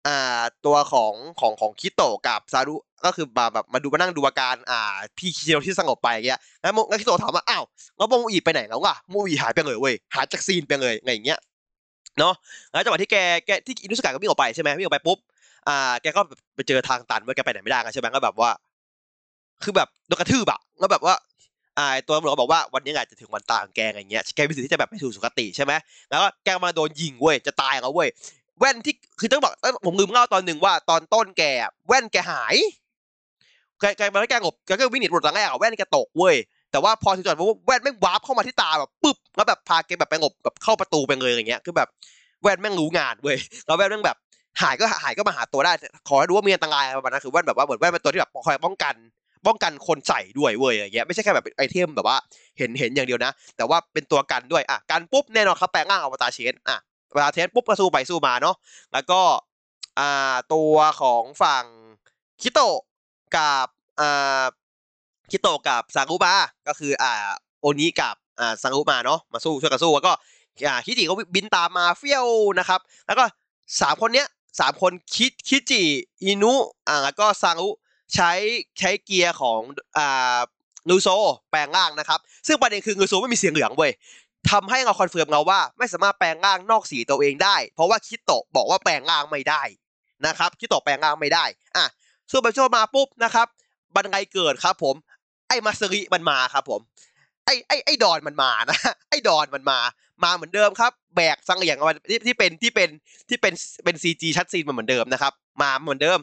[0.07, 4.81] อ่าตัวของของของคิโตะกับซารุก็คือมาแบบมาดูมานั่งดูอาการอ่า
[5.19, 7.65] พี่คิโตะที่สงบไปอย่างเงี้ยแล้วโมแล้วคิโตะถามว่าอ้าว
[7.97, 11.39] แล้วโมอีไปไหนแล้ววะโมอีหายไปเลยเว้ยหายจากซีนไปเลยไงอย่างเงี้ย
[12.19, 12.35] เนาะ
[12.71, 15.19] แล้วจังหวะที่แกแกที่อินุสกะก็วิ่งออกไปใช่ไหมวิ่งออกไปปุ๊บ
[15.69, 16.21] อ่าแกก็
[16.55, 18.51] ไปเจอทางตันเว้ยแกไปไหนไม่ได้ใช่ไหมก็แบบว่า
[19.63, 21.15] คือแบบโดนกระทืบอะแล้วแบบว่า
[21.79, 25.73] อ่าตัวตำรวจบอกว่าวันนี้อาจจะถึงวันตายของแกอะไรเงี้ยแกมีสิทธิ์ที่จะแบบไปสู่สุคติใช่ไหม
[26.11, 28.09] แล้วก็แกมาโดนยิงเว้ยจะตายแล้วเว้ย
[28.59, 29.53] แว่นที่คือต้องบอก
[29.87, 31.43] ผมลืมเล่าตอนหนึ่งว่าตอนต้นแก
[31.89, 32.57] แว่นแกหาย
[33.81, 36.37] แกแกมาแล้วแกหลบแกก็วิ่งหนีรถตอนแรกอะแว่นแกตกเว้ย
[36.73, 41.89] แต่ว่าพอถึงจุดว่าแว่นแม่ง warp เข้ามาที่ตาแบบปึ๊บแล้วแบบพาแกแบบไปหลบแบบเข้าประตูไปเลยอย่างเงี้ยคือแบบ
[42.43, 44.17] แว่นแม่งรู้งานเว้ยแล้วแว่นแม่งแบบ
[44.63, 45.73] หายก็หายก็มาหาตัวได้
[46.09, 48.95] ขอให้รู้ว่ามีอันตรายประมาณนั้นคือแว่นแบบว่าเหมือนแว่นเป็นตัวที่แบบคอยป้องกัน
[49.47, 52.17] ป้องกันคนใส่ด้วยเว้ยอย่างเงี้ยไม่ใช่แค่แบบ item แบบว่า
[52.59, 56.79] เห็นเห็นอย่างเดียวนะ แต่ว่าเป็นตัวกันด้วยอะกันปุ๊บแน่นอนครับแปลงร่าง Avataro Change อะ
[57.15, 58.57] อวตาเชนปุ๊บก็สู้ไปสู้มาเนาะ
[58.93, 59.21] แล้วก็
[59.99, 61.65] อ่าตัวของฝั่ง
[62.43, 62.79] คิโตะ
[63.37, 63.67] กับ
[64.01, 64.45] อ่า
[65.31, 66.35] คิโตะกับซากุมา
[66.69, 67.13] ก็คืออ่า
[67.61, 70.13] โอนิกับอ่าซากุมาเนาะมาสู้ช่วยกันสู้แล้วก็
[70.67, 72.27] อ่าคิจิก็บินตามมาเฟี้ยว
[72.59, 73.25] นะครับ แล้วก็
[73.81, 74.29] สามคนเนี้ย
[74.61, 75.83] สามคนคิคิจิ
[76.25, 76.55] อินุ
[76.89, 77.69] อ่าแล้วก็ซากุ
[78.15, 78.31] ใช้
[78.79, 79.61] ใช้เกียร์ของ
[79.99, 80.39] อ่า
[80.89, 81.09] นูโซ
[81.51, 83.93] แปลงร่างนะครับ ซึ่งประเด็นคือนูโซไม่มีเสียงเหลืองเว้ย
[84.51, 89.63] ทำให้เราคอนเฟิร์มเราว่าไม่สามารถแปลงร่างนอกสีตัวเองได้ เพราะว่าคิโตะบอกว่าแปลงร่างไม่ได้
[90.27, 91.45] นะครับคิโตะแปลงร่างไม่ได้
[91.77, 91.85] อะ
[92.31, 93.47] สู้ไปสู้มาปุ๊บนะครับ
[93.95, 94.95] บันไดเกิดครับผม
[95.49, 96.81] ไอ้มาสริมันมาครับผม
[97.45, 98.79] ไอ้ไอ้ไอ้ดอนมันมานะ
[99.11, 99.79] ไอ้ดอนมันมา
[100.25, 102.89] มาเหมือนเดิมครับ แบกสังเหียงมาที่ที่เป็นที่เป็น
[103.29, 103.53] ที่เป็น
[103.85, 105.33] เป็นซีจีชัดซีนมาเหมือนเดิมนะครับ
[105.63, 106.19] มาเหมือนเดิม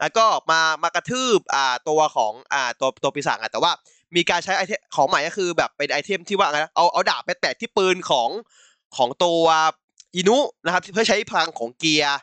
[0.00, 3.72] แล้วก็มามากระทืบอ่าตัวของอ่าตัวตัวปีศาจอะแต่ว่า
[4.16, 8.28] มีการใช้ item ของใหม่ก็คือแบบเป็น item ที่ว่าไงนะเอาเอาดาบไปแตะที่ปืนของ
[8.96, 9.44] ของตัว
[10.14, 12.18] อินุนะครับ เพื่อใช้พลังของเกียร์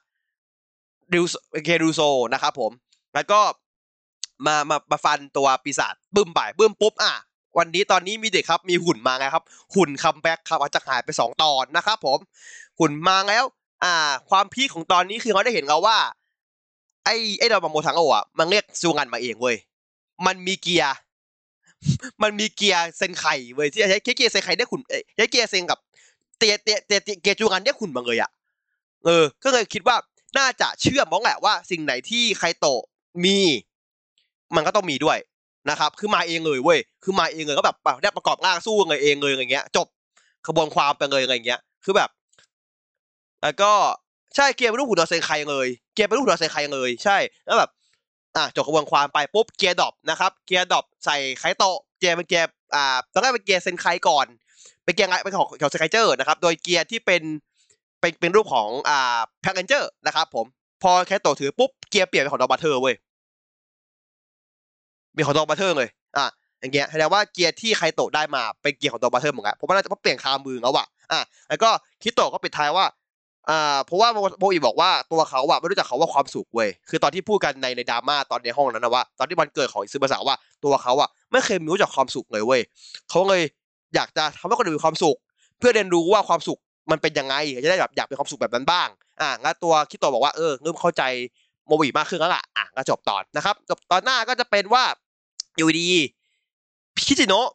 [1.13, 1.25] ริว
[1.63, 2.01] เกียร์รูโซ
[2.33, 2.71] นะครับผม
[3.15, 3.39] แล้วก็
[4.45, 7.13] มามามาฟันตัวปีศาจบึ้มไปบึ้มปุ๊บอะ
[7.57, 9.43] วันนี้ตอนนี้มีเด็กครับมีหุ่นมาไงครับ
[9.75, 12.18] หุ่น comeback ครับอาจจะหายไปสองตอนนะครับผม
[12.79, 13.44] หุ่นมาแล้ว
[13.83, 13.94] อ่า
[14.29, 15.98] ความ peak ของตอนนี้คือเขาได้เห็นเราว่า
[17.05, 19.55] ไอ้ไอ้ดาวมาโมทังโออะมันเรียกซูงันมาเองเว้ย
[20.25, 20.96] มันมีเกียร์
[22.22, 24.81] มันมีเกียร์เซนไข่เว้ยที่ใช้เกียร์เซนไข่ได้ขุน
[25.17, 25.79] ใช้เกียร์เซนกับ
[26.37, 28.31] เตียเตียเตียเกียร์จูงันได้ขุนมาเลยอะ
[29.05, 29.96] เออ ก็เลยคิดว่า
[30.37, 32.81] น่าจะเชื่อมองแหละว่า สิ่งไหนที่ไคโตะ
[33.25, 33.37] มี
[34.55, 35.17] มันก็ต้องมีด้วย
[35.70, 39.87] นะครับ คือมาเองเลยเว้ย คือมาเองเลยก็แบบได้ประกอบร่างสู้เลยเองเลยอย่างเงี้ย จบ
[40.48, 42.09] ขบวนความไปเลยอะไรเงี้ย คือแบบ
[43.44, 43.72] แล้วก็
[44.35, 47.70] ใช่เกียร์เป็นรูปหุ่นดอนเซนไคเลย เกียร์เป็นลูกหุ่นดอนเซนไคเลย ใช่ แล้วแบบ
[48.35, 51.63] อะจบกระบวนความไปปุ๊บเกียร์ drop นะครับเกียร์ drop ใส่ไคโต
[52.00, 54.25] เกียร์เป็นเกียร์อ่าต้องให้เป็นเกียร์เซนไคก่อน
[54.83, 57.22] เป็นเกียร์ไงเป็นของของเซนไคเจอร์นะครับโดยเกียร์ที่เป็น
[58.00, 60.46] เป็นเป็นรูปของอ่าแพ็กเกนเจอร์นะครับผม
[60.83, 62.96] พอไคโตถือปุ๊บเกียร์เปลี่ยนเป็นของ Donbrothers เว้ย
[65.15, 66.27] มีของ Donbrothers เลยอะ
[66.59, 71.70] อย่างเงี้ยแสดงว่าเกียร์ที่ไคโตได้มาเป็นเกียร์ของ Donbrothers เหมือนกันผมว่าน่าจะเปลี่ยนคามือแล้วอะอะแล้วก็
[72.01, 72.85] คิโตก็ปิดท้ายว่า
[73.49, 82.61] อ่าเพราะว่าโบอีบอกว่าตัวเขาอะไม่รู้จักเขาว่าความสุขเว้ยคือตอนที่พูดกันในในดราม่าตอนในห้องนั้นนะว่า ตอนที่วันเกิดของอิซึมาสะว่าตัวเขาอะไม่เคยมีรู้จักความสุขเลยเว้ย
[83.09, 83.41] เขาเลย
[83.95, 85.17] อยากจะทำให้คนอื่นมีความสุข
[85.59, 86.59] เพื่อเรียนรู้ว่าความสุข
[86.91, 88.87] มันเป็นยังไงจะได้แบบอยากเป็นความสุขแบบนั้นบ้าง
[89.21, 91.03] อะงั้นตัวคิโตะบอกว่าเออเริ่มเข้าใจ
[91.67, 94.83] โมบิมากขึ้นแล้วล่ะอะก็จบตอนนะครับจบตอนหน้าก็จะเป็นว่า
[95.57, 95.87] อยู่ดี
[97.05, 97.49] คิจิโนะ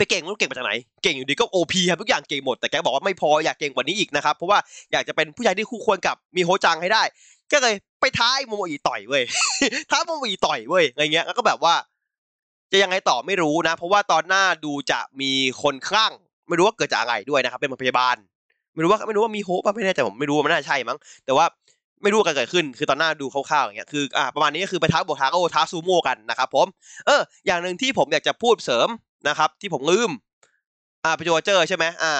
[0.00, 4.58] ไปเก่งรู้เก่งมาจากไหน เก่งอยู่ดีก็ OP ครับทุกอย่างเก่งหมดแต่แกบอกว่าไม่พออยากเก่งกว่านี้อีกนะครับ เพราะว่า
[4.92, 7.02] อยากจะเป็นผู้ชายที่คู่ควรกับมีโฮจังให้ได้
[7.52, 9.22] ก็เลยไปท้าโมโมอิต่อยเว้ย
[9.90, 11.74] ท้าโมโมอิต่อยเว้ยอะไรเงี้ยแล้วก็แบบว่า
[12.72, 15.32] จะยังไงต่อไม่รู้นะ เพราะว่าตอนหน้าดูจะมี
[15.62, 16.12] คนคลั่ง
[16.48, 18.16] ไม่รู้ว่าเกิดจากอะไรด้วยนะครับ เป็นพยาบาล
[18.74, 21.46] ไม่รู้ว่าไม่รู้ว่ามีโฮป่ะไม่แน่ใจผมไม่รู้ว่ามันน่าใช่มั้งแต่ว่า
[22.02, 26.66] ไม่รู้ว่าเกิดขึ้น คือตอนหน้าดูคร่าวๆอย่างเงี้ย คืออ่าประมาณนี้ก็คือไปท้าบวกท้าโอท้าซูโม่กันนะครับผม
[27.06, 28.88] เออ อย่างหนึ่งที่ผมอยากจะพูดเสริม
[29.28, 30.10] นะครับ ที่ผมลืม
[31.04, 32.12] อ่าไปจัวเจอร์ใช่ไหมอ่า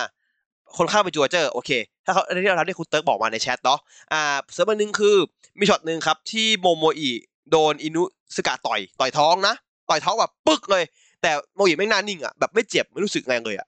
[0.76, 1.70] คนข้ามไปจัวเจอร์โอเค
[2.04, 3.78] ถ้าเขาที่เราทำที่คุณเติร์กบอกมาในแชทเนาะ
[4.12, 5.16] อ่าเสริมอันหนึ่งคือ
[5.58, 7.10] มีช็อตหนึ่งครับที่โมโมอิ
[7.50, 8.02] โดนอินุ
[8.36, 9.54] ซึกะต่อยต่อยท้องนะ
[9.90, 10.84] ต่อยท้องแบบปึ๊กเลย
[11.22, 13.66] แต่โมโมอิแม่งหน้านิ่งอะแบบไม่เจ็บไม่รู้สึกไงเลยอะ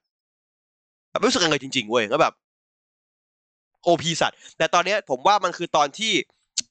[1.10, 2.34] แบบไม่รู้สึกไงเลยจริงๆเว้ยแล้วแบบ
[3.82, 6.12] OP สัตว์แต่ตอนนี้ผมว่ามันคือตอนที่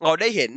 [0.04, 0.52] เราได้เห็น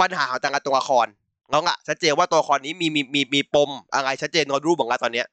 [0.00, 1.06] ปัญหาของแต่ละตัวละคร
[1.50, 5.26] แล้วอะชัดเจนว่าตัวละครนี้มีมีมีมีปมอะไรชัดเจนเรารู้บ้างละตอนเนี้ย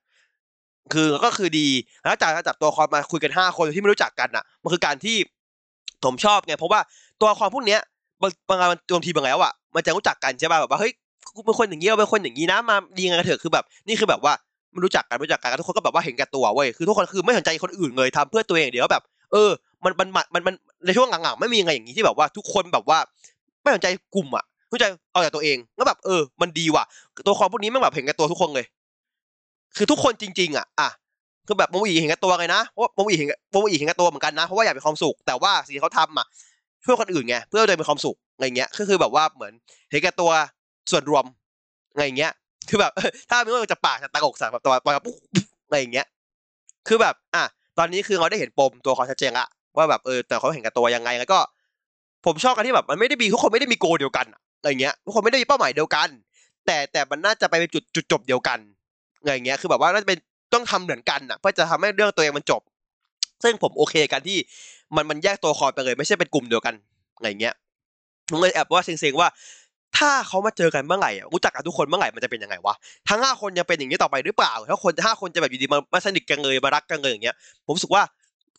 [0.93, 1.67] คือก็คือดี
[2.02, 5.17] แล้วจากจากตัวละครมาคุยกันห้าคนที่ไม่รู้จักกันอะ มันคือการที่
[6.04, 6.80] ผมชอบไงเพราะว่า
[7.19, 7.80] ตัวละครพวกเนี้ย
[8.22, 10.91] บางบางมันบางทีบางแล้วอะมันจะรู้จักกันใช่ป่ะแบบว่าเฮ้ย
[11.36, 14.34] กูเป็นคนอย่างนี้เราเป็นคนอย่างนี้นะมาดีกันเถอะคือแบบ นี่คือแบบว่า
[14.72, 19.50] ไม่รู้จักกันรู้จักกันทุกคนก็แบบว่าเห็นแก่ตัวเว้ยคือทุกคนคือไม่สนใจคนอื่นเลยทำเพื่อตัวเองเดี๋ยวแบบ เออ
[19.84, 22.98] มันมันมันมันในช่วงหลังๆไม่มีไงอย่างนี้ที่แบบว่าทุกคนแบบว่า
[23.62, 26.84] ไม่สนใจกลุ่มอะ สนใจเอาแต่ตัวเองแล้วแบบเออ มันดีว่ะ
[27.25, 28.65] ตัวละครพวกนี้มันแบบเห็นแก่ตัวทุกคนเลย
[29.77, 30.89] คือทุกคนจริง ๆ อะอะ
[31.47, 36.25] คือแบบโมอีเห็นแก่ตัวไงนะเพราะว่าโมอีเห็นโมอีเห็นแก่ตัวเหมือนกันนะเพราะว่าอยากมีความสุขแต่ว่าสิ่งที่เขาทำอะ
[36.86, 39.53] ช่วยคนอื่นไงเพื่อตัวเองมีความสุขอะไรเงี้ยก็คือแบบว่าเหมือน
[39.89, 40.32] เห็นแก่ตัว
[40.91, 41.25] ส่วนรวม
[41.93, 42.32] อะไรเงี้ย
[42.69, 42.91] คือแบบ
[43.29, 45.15] ถ้าไม่ว่าจะปากจะตะกกใส่งแบบตัวปล่อยปุ๊บ
[45.67, 46.05] อะไรเงี้ย
[46.88, 47.43] คือแบบ อะ
[47.77, 49.45] ตอนนี้คือเราได้เห็นปมตัวเขาชัดเจนละ
[49.77, 51.39] ว่าแบบเออแต่เขาเห็นกับตัวยังไงแล้วก็
[52.25, 54.25] ผมชอบกันที่แบบมันไม่ได้มีทุกคนไม่ได้มีโกเดียวกัน
[54.60, 56.10] อะไรเงี้ยทุกคนไม่ได้มีเป้าหมายเดียวกัน
[56.65, 58.60] แต่แต่มันน่าจะไปเป็นจุดจุดจบเดียวกัน
[59.22, 60.19] อะไรเงี้ยคือแบบว่าน่าจะเป็น
[60.54, 62.62] ต้องทำเหมือนกันอะเพื่อจะทำให้เรื่องตัวเองมันจบ
[63.43, 64.38] ซึ่งผมโอเคกันที่
[64.95, 66.74] มันมันแยกตัวคอไปเลย ไม่ใช่เป็นกลุ่มเดียวกัน
[67.17, 67.54] อะไรเงี้ย
[68.30, 69.30] ผมเลยแอบว่าเซ็งๆว่า
[69.98, 72.76] ถ้าเขามาเจอกันเมื่อไหร่รู้จักกันทุกคนเมื่อไหร่มันจะเป็นยังไงวะ
[73.10, 78.04] ทั้งห้าคนยังเป็นอย่างนี้ต่อไปหรือเปล่าถ้าคนห้าคนจะแบบอยู่ดีมามาสนิทกันเลยมารักกันเลยอย่างเงี้ยผมรู้สึกว่า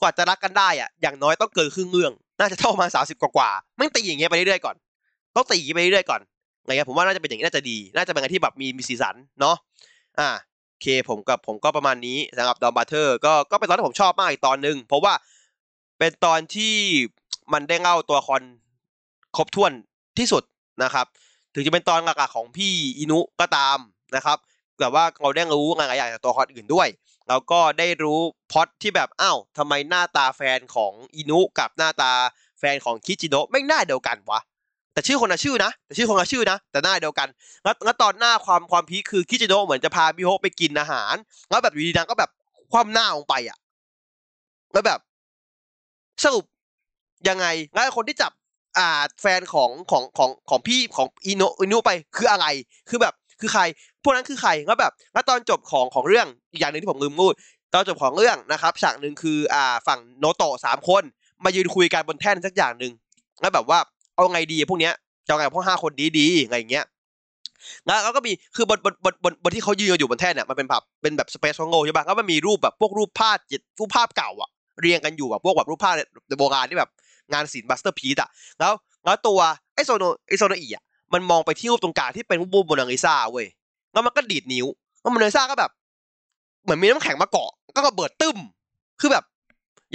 [0.00, 4.76] กว่าจะรักกันได้อะอย่างน้อยต้องเกินครึ่งเรื่องน่าจะเท่ามาสามสิบกว่าๆไม่ตีอย่างเงี้ยไปเรื่อยๆก่อน
[5.34, 6.20] ต้องตีไปเรื่อยๆก่อน
[6.62, 9.56] อะไรเงี้ยผมว่าน่าจะเป็นอย่างนี้น่าจะดี น่าจะเป็นอะไรที่แบบมีมีสีสันเนาะ
[10.18, 10.28] อ่า
[10.68, 15.14] โอเคผมกับผมก็ประมาณนี้สำหรับ Donbrothers ก็ก็เป็นตอนที่ผมชอบมากอีกตอนหนึ่งเพราะว่า
[15.98, 16.74] เป็นตอนที่
[17.52, 18.40] มันได้เล่าตัวละคร
[19.36, 19.72] ครบถ้วน
[20.18, 20.42] ที่สุด
[20.82, 21.06] นะครับ
[21.54, 23.78] ถึงจะเป็นตอนหลักๆของพี่อินุก็ตาม
[24.16, 24.38] นะครับ
[24.80, 26.88] แต่ว่าเราได้รู้หลายอย่างจากตัวละครอื่นด้วย
[27.28, 28.20] แล้วก็ได้รู้
[28.52, 32.12] พอตที่แบบอ้าวทำไมหน้าตาแฟนของอินุกับหน้าตา
[32.58, 34.40] แฟนของคิจิโนะไม่หน้าเดียวกันวะ
[35.00, 37.28] แต่ชื่อคนละชื่อนะแต่ชื่อคนละชื่อนะ แต่หน้าเดียวกัน
[37.64, 41.14] แล้วแล้วตอนหน้าความความพีคคือคิจิโนะเหมือนจะพามิโฮะไปกินอาหาร
[41.50, 42.30] แล้วแบบอยู่ดีนางก็แบบ
[42.72, 43.58] คว่ำหน้าลงไปอะ
[44.72, 45.00] แล้วแบบ
[46.24, 46.44] สรุป
[47.28, 48.32] ยังไงแล้วคนที่จับ
[48.78, 52.46] อ่าแฟนของของของของพี่ของอิโนอินุไปคืออะไร
[52.88, 53.62] คือแบบคือใคร
[54.02, 57.32] พวกนั้นคือใครแล้วแบบแล้วตอนจบของของเรื่องอีกอย่างหนึ่งที่ผมลืมพูด
[57.74, 61.02] ตอนจบของเรื่องนะครับฉากหนึ่งคืออ่าฝั่งโนโตะสามคน
[61.44, 62.92] มายืนคุยกันบนแท่นสักอย่างหนึ่ง
[63.40, 63.78] แล้วแบบว่า
[64.20, 64.94] เอาไงดีพวกเนี้ย
[65.26, 66.84] จะเอาไงพวกห้าคนดีดีๆไรอย่างเงี้ย
[67.86, 75.94] แล้วแล้วก็มีคือบนบนบนบนบนที่เขายืนอยู่บนแท่นเนี่ยมันเป็นแบบเป็นแบบสเปซของโง่ใช่ป่ะแล้วมันมีรูปแบบพวกรูปภาพจิตรูปภาพเก่าอะเรียงกันอยู่แบบพวกแบบรูปภาพ
[76.38, 76.90] โบราณที่แบบ
[77.32, 78.28] งานศิลป์ masterpiece อะ
[78.58, 78.72] แล้ว
[79.04, 79.38] แล้วตัว
[79.74, 83.46] ไอโซโนไอโซโนอิอะมันมองไปที่รูปตรงกลางที่เป็นรูปโมนาลิซาเว้ย
[83.92, 84.66] แล้วมันก็ดีดนิ้ว
[85.00, 85.70] แล้วโมนาลิซาก็แบบ
[86.64, 88.38] เหมือนมีน้ำแข็งมาเกาะก็ระเบิดตึ้ม
[89.00, 89.24] คือแบบ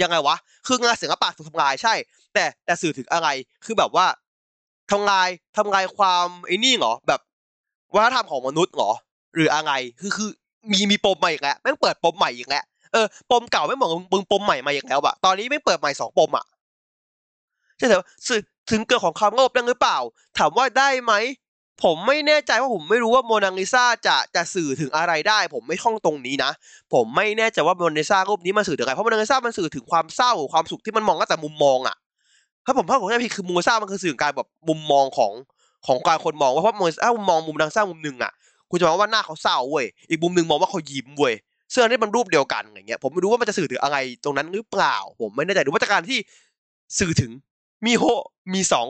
[0.02, 1.94] ยังไงวะ คืองานศิลปะถูกทำลายใช่
[2.34, 3.28] แต่แต่สื่อถึงอะไร
[3.64, 4.06] คือแบบว่า
[4.90, 7.20] ทำลายทำลายความไอ้นี่เหรอแบบ
[7.94, 8.90] วัฒนธรรมของมนุษย์เหรอ
[9.34, 10.30] หรืออะไรคือคือ
[10.72, 16.44] มีมีปมใหม่อีกแล้วแม่งเปิดปมใหม่อีกแล้วเออปมเก่าไม่เหมือนมึงปมใหม่มาอีกแล้วอะตอนนี้ไม่เปิดใหม่สองปมอะ
[17.78, 19.98] ใช่แต่สื่อถึงเกิดของความโลภได้หรือเปล่า
[20.38, 21.12] ถามว่าได้ไหม
[21.82, 26.50] ผมไม่แน่ใจว่าผมไม่รู้ว่าโมนาลิซาจะจะสื่อถึงอะไรได้ ผมไม่ท่องตรงนี้นะ
[26.94, 31.96] ผมไม่แน่ใจว่าโมนาลิซารูปนี้มันสื่อถึงอะไรเพราะโมนาลิซามันสื่อถึงความเศร้าความสุขที่มันมองตั้งแต่มุมมองอะ
[32.64, 35.32] ถ้าผมถ้าผมไม่ผิดคือโมนาลิซามันคือสื่อถึงการแบบมุมมองของ
[35.86, 38.32] ของการคนมองว่าเพราะโมนาลิซามองมุมนางสร้างมุมหนึ่งอะ
[38.70, 41.34] คุณจะมองว่าหน้าเขาเศร้าเว้ยอีกมุมหนึ่งมองว่าเขายิ้มเว้ย
[41.70, 46.18] เสื้อนี่มันรูปเดียวกันอย่างเงี้ยผมไม่รู้ว่ามันจะสื่อถึงอะไรตรงนั้นหรือเปล่า ผมไม่แน่ใจหรือว่าจากการที่
[46.98, 47.30] สื่อถึง
[47.84, 48.04] มีโฮ
[48.54, 48.86] มีสอง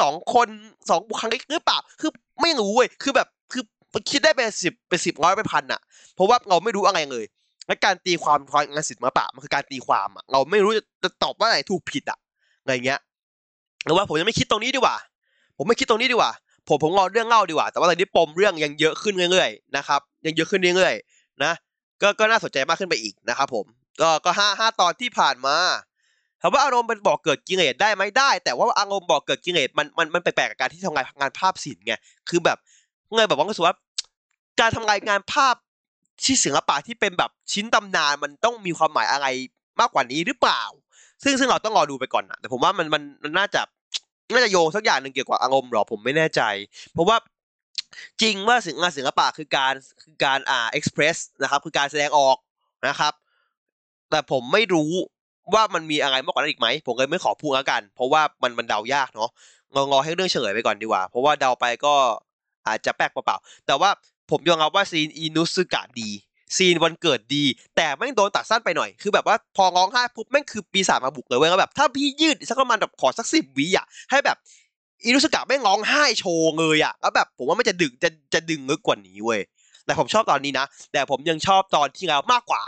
[0.00, 0.48] สองคน
[0.90, 2.10] สองบุคลิกหรือเปล่า คือ
[2.42, 3.62] ไม่รู้เว้ยคือแบบคือ
[4.10, 5.80] คิดได้เป็นสิบเป็นสิบร้อยเป็นพันอะ
[6.14, 7.24] เพราะว่าเราไม่รู้อะไรเลย
[7.66, 10.70] และการตีความความงานศิลปะมันคือการตีความอะเราไม่รู้
[11.02, 12.18] จะตอบว่าไหนถูกผิดอะ
[12.62, 13.00] อะไรเงี้ย
[13.86, 14.96] หรือว่าผมยังไม่คิดตรงนี้ดีกว่า
[15.56, 16.32] ผมไม่คิดตรงนี้ดีกว่า
[16.68, 21.52] ผมผมรอเรื่องเล่าดีกว่า แต่ว่าตอนนี้ปมเรื่องยังเยอะขึ้นเรื่อยๆนะครับ ยังเยอะขึ้นเรื่อยๆนะ
[22.02, 23.66] ก็ก็น่าสนใจมากขึ้นไปอีกนะครับผม
[24.00, 31.94] ก็ก็ห้าห้าตอนที่ผ่านมาามว่าอารมณ์เป็นบอกเกิดกิเลสได้ไหมได้ แต่ว่าอารมณ์บอกเกิดกิเลสมันมันมันแปลกๆกับการที่ทำงานงานภาพศิลป์ไง
[32.28, 32.58] คือแบบ
[33.12, 33.76] เงยแบบว่ารู้สึกว่า
[34.60, 35.54] การทำงานงานภาพ
[36.24, 39.26] ที่ศิลปะที่เป็นแบบชิ้นตำนานมันต้องมีความหมายอะไร
[39.80, 40.62] มากกว่านี้หรือเปล่า
[41.24, 43.60] ซึ่งซึ่งเราต้องรอดูไปก่อนนะแต่ผมว่ามันมันมันน่าจะ
[44.32, 46.42] น่าจะโยงสักอย่างหนึ่งเกี่ยวกับอารมณ์หรอผมไม่แน่ใจ
[46.92, 47.16] เพราะว่า
[48.22, 52.36] จริงว่าศิลปงานศิลปะคือการคือการอ่าเอ็กซ์เพรสนะครับคือการแสดงออก
[52.88, 53.12] นะครับ
[54.10, 54.92] แต่ผมไม่รู้
[55.54, 59.30] ว่ามันมีอะไรมากกว่านั้นอีกไหมผมเลยไม่ขอพูดแล้วกัน เพราะว่ามันมันเดายากเนาะ
[59.74, 61.94] งองอให้เรื่องเฉลยไปก่อนดีกว่า เพราะว่าเดาไปก็
[62.68, 63.90] อาจจะแปลกเปล่าแต่ว่า
[64.30, 66.10] ผมยอมรับว่าซีนอินุสึกะดี
[66.56, 67.44] ซีนวันเกิดดี
[67.76, 74.36] แต่แม่งโดนตัดสั้นไปหน่อย คือแบบว่าพอร้องไห้ปุ๊บแม่งคือปีศาจมาบุกเลยเว้ยแล้วแบบ ถ้าพี่ยืดสักประมาณแบบขอสักสิบวิอะให้แบบ
[75.04, 79.40] อินุสึกะแม่งร้องไห้โชว์เลยอะแล้วแบบผมว่ามันจะดึงจะจะดึงลึกกว่านี้เว้ย
[79.84, 82.62] แต่ผมชอบตอนนี้นะ แต่ผมยังชอบตอนที่แล้วมากกว่า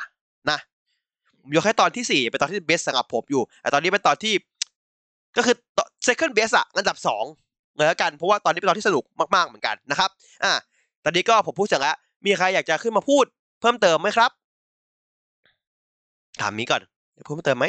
[1.49, 4.35] ผมยกให้ตอนที่สี่เป็นตอนที่เบสสำหรับผมอยู่แต่ตอนนี้เป็นตอนที่
[5.37, 5.57] ก็คือ
[6.07, 7.25] second best อะอันดับสอง
[7.77, 10.11] เลยแล้วกันเพราะว่าตอนนี้เป็นตอนที่สนุกมากๆเหมือนกันนะครับ
[10.45, 10.53] อะ
[11.05, 13.25] ตอนนี้ก็ผมพูดเสร็จแล้วมีใครอยากจะขึ้นมาพูด
[13.61, 14.31] เพิ่มเติมไหมครับ
[16.41, 16.83] ถามนี้ก่อน
[17.15, 17.67] อยากพูดเพิ่มเติมไหม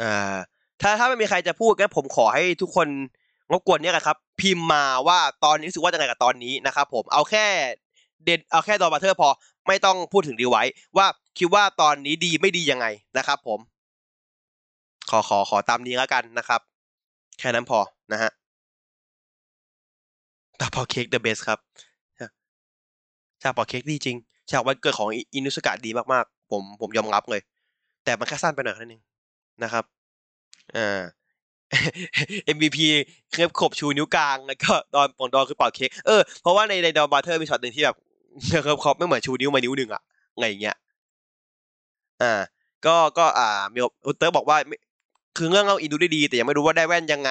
[0.00, 0.36] อ่า
[0.80, 2.88] ถ้าถ้าไม่มีใครจะพูดงั้นผมขอให้ทุกคน
[3.50, 7.46] รบกวนเนี่ยครับ พิมพ์มาว่าตอนนี้รู้สึกว่าจะไงกับตอนนี้นะครับผมเอาแค่
[8.24, 9.28] เด็ดเอาแค่ Donbrothers พอ
[9.66, 10.62] ไม่ต้องพูดถึงดีไว้
[10.96, 11.06] ว่า
[11.38, 12.86] คิดว่าตอนนี้ดีไม่ดียังไง
[13.18, 13.60] นะครับ ผม
[15.10, 16.60] ขอขอขอตามนี้แล้วกันนะครับ
[17.38, 17.78] แค่นั้นพอ
[18.12, 18.30] นะฮะ
[20.60, 21.58] ฉากเป่าเค้ก the best ครับ
[23.42, 24.16] ฉากเป่าเค้กดีจริง
[24.50, 27.40] ฉากวันเกิดของอินุซึกะดีมากๆ ผมผมยอมรับเลย
[28.04, 29.02] แต่มันแค่สั้นไปหน่อยนั่นเอง
[29.62, 29.84] นะครับ
[30.76, 31.00] อ่า
[32.56, 32.78] MVP
[33.30, 37.96] เครบขบชูนิ้วกลางแล้วก็ดอนของดอนคือเป่าเค้กเออเพราะว่าในใน Donbrothers มีช็อตหนึ่งที่แบบ
[38.62, 40.02] เครบขบไม่เหมือนชูนิ้วมานิ้วหนึ่งอะ
[40.38, 40.76] ไงอย่างเงี้ย
[42.22, 42.32] อ่า
[42.86, 44.56] ก็ก็อ่ามีอุเตอร์บอกว่า
[45.36, 47.30] คือเรื่องเล่าอินุได้ดี แต่ยังไม่รู้ว่าได้แว่นยังไง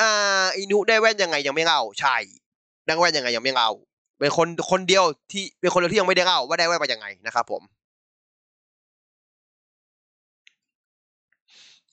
[0.00, 2.16] อ่าอินุได้แว่นยังไงยังไม่เล่าใช่
[2.86, 3.70] ได้แว่นยังไงยังไม่เล่า
[4.18, 7.62] เป็นคนคนเดียวที่เป็นคนเดียวที่ยังไม่ได้เล่าว่าได้แว่นมายังไงนะครับผม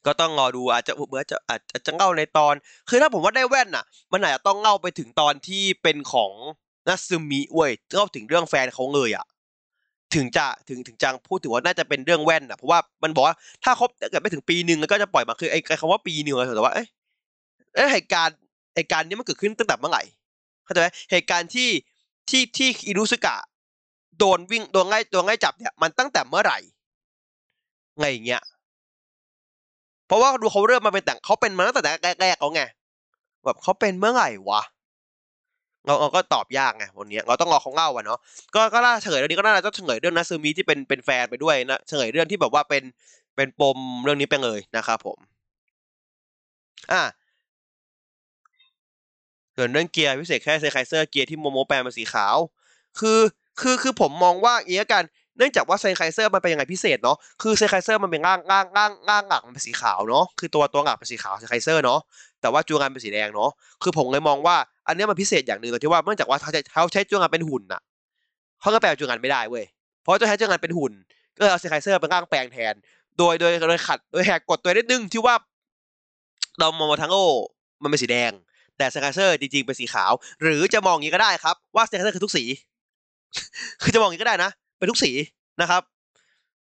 [0.06, 2.54] ก็ต้องรอดูอาจจะเหมือนจะอาจจะเล่าในตอน
[2.90, 6.32] คือถ้าผมว่าได้แว่นน่ะ มันอาจจะต้องเล่าไปถึงตอนที่เป็นของ
[6.88, 9.26] นัซึมิเว้ยเล่าถึงเรื่องแฟนเขาเลยอะ
[10.16, 16.88] ถึงจะถึงถึงจังพูดถึงว่าน่าจะเป็นเรื่องแว่นอะเพราะว่ามันบอกว่าถ้าครบเกิดไม่ถึงปีหนึ่งแล้วก็จะปล่อยมาคือไอ้คำว่าปีหนึ่งแต่ว่าเอ้ย
[17.94, 18.36] เหตุการณ์
[18.76, 20.04] เหตุการณ์นี้มันเกิดขึ้นตั้งแต่เมื่อไหร่
[20.66, 21.70] เข้าใจไหมเหตุการณ์ที่
[22.30, 23.36] ที่ที่อิรุสึกะ
[24.20, 26.58] โดนวิ่งโดนไล่โดนไล่จับเนี่ยมันตั้งแต่เมื่อไหร่
[28.00, 28.44] ไงอย่างเงี้ย
[30.08, 31.82] เพราะว่าดูเขาเริ่มมาเป็นแต่งเขาเป็นมาตั้งแต่
[32.22, 32.64] แรกๆเขาไง
[33.46, 34.62] แบบเขาเป็นเมื่อไหร่วะ
[35.86, 38.20] เราเราก็ตอบยากไงวันนี้เราต้องรอเขาเล่าอะเนาะ
[38.56, 42.84] ก็ก็น่าเฉลยเรื่องนี้ก็น่าจะเฉลยเรื่องนัตสึมิที่เป็นเป็นแฟนไปด้วยนะเฉลยเรื่องที่แบบว่าเป็น
[43.36, 45.18] เป็นปมเรื่องนี้ไปเลยนะครับผม
[46.92, 47.04] อะ
[49.56, 52.38] ส่วนเรื่องเกียร์พิเศษแค่เซนไคเซอร์เกียร์ที่โมโมแปลเป็นสีขาว
[53.00, 53.20] คือ
[53.62, 55.04] คือคือผมมองว่าเอียกัน
[55.38, 62.00] เนื่องจากว่าเซนไคเซอร์มันเป็นยังไงพิเศษเนาะ คือเซนไคเซอร์มันเป็นร่างร่างร่างร่างหลักมันเป็นสีขาวเนาะ คือตัวตัวหลักเป็นสีขาวเซนไคเซอร์เนาะ
[62.46, 63.52] แต่ว่าจูงานเป็นสีแดงเนาะ
[63.84, 64.56] คือผมเลยมองว่า
[64.88, 67.82] อันนี้มันพิเศษอย่างหนึ่งตรงที่ว่าเนื่องจากว่าเขาใช้เขาใช้จูงานเป็นหุ่นอะ
[68.62, 69.66] เขาก็แปลจูงานไม่ได้เว้ย
[70.02, 70.94] เพราะจะใช้จูงานเป็นหุ่น
[71.38, 72.74] ก็เอาเซคไเซอร์เป็นร่างแปลงแทน
[73.18, 75.36] โดยโดยโดยขัดโดยแหกกฎตัวนิดนึงที่ว่า
[76.60, 77.18] เรามองมาทั้งโอ
[77.84, 78.32] มันเป็นสีแดง
[78.78, 82.44] แต่สกาเซอร์จริงๆเป็นสีขาว หรือจะมองอย่างนี้ก็ได้ครับ ว่าสกาเซอร์คือทุกสี
[83.82, 85.12] คือจะมองอย่างนี้ก็ได้นะเป็นทุกสี
[85.62, 85.82] นะครับ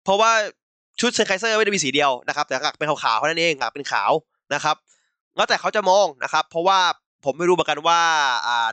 [0.04, 0.32] เพราะว่า
[1.00, 4.12] ชุดเซนไคเซอร์ไม่ได้มีสีเดียวนะครับ แต่หลักเป็นขาวๆเท่านั้นเองหลักเป็นขาว
[4.54, 4.76] นะครับ
[5.38, 6.80] แล้วแต่เขาจะมองนะครับ เพราะว่า
[7.26, 8.02] ผมไม่รู้เหมือนกันว่า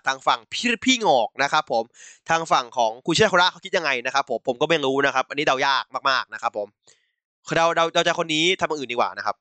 [0.06, 1.84] ทางฝั่งพี่พี่งอกนะครับผม
[2.30, 6.68] ทางฝั่งของคุณเชษโคระเขาคิดยังไงนะครับผมผมก็ไม่รู้นะครับ อันนี้เดายากมากๆนะครับ ผม
[7.56, 9.36] เราเราเราจะคนนี้ทำอย่างอื่นดีกว่านะครับ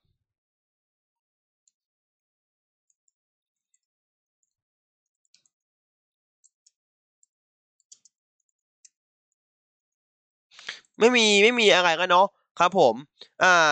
[11.00, 12.28] ไม่มีไม่มีอะไรกันเนาะ
[12.60, 12.96] ครับผม
[13.44, 13.72] อ่า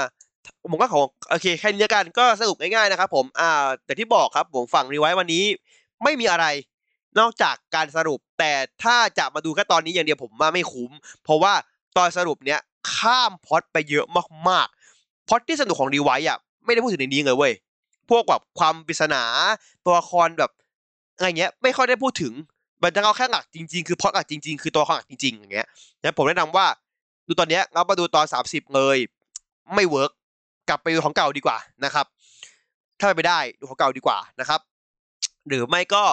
[0.72, 5.44] ผมก็ของโอเคแค่นี้กันก็สรุปง่ายๆนะครับผมอ่าแต่ที่บอกครับผมฝั่งรีไวท์วันนี้
[6.04, 6.46] ไม่มีอะไร
[7.20, 8.52] นอกจากการสรุปแต่
[8.84, 10.92] ถ้าจะมาดูแค่ตอนนี้อย่างเดียวผมว่าไม่คุ้ม
[11.24, 11.54] เพราะว่า
[11.98, 12.60] ตอนสรุปเนี้ย
[12.96, 14.06] ข้ามพอดไปเยอะ
[14.50, 17.54] มากๆพอดที่สนุกของ Revice อะไม่ได้พูดถึงในนี้เลยเว้ย
[18.10, 19.24] พวกแบบความปริศนา
[19.86, 20.52] ตัวละครแบบ
[21.16, 22.34] อะไรเงี้ยไม่ค่อยได้พูดถึง
[22.84, 25.68] มันจะเอาแค่หลักจริงๆ คือพอดหลักจริง ๆ คือตัวละครหลักจริงๆอย่างเงี้ย
[26.02, 26.66] นะผมแนะนำว่า
[27.28, 28.98] ดูตอนเนี้ยเรามาดูตอนสามสิบเลย
[29.76, 30.12] ไม่ work
[30.70, 32.06] กลับไปดูของเก่าดีกว่านะครับ
[33.00, 34.60] ถ้าไปได้ดูของเก่าดีกว่านะครับ
[35.48, 36.04] หรือไม่ก็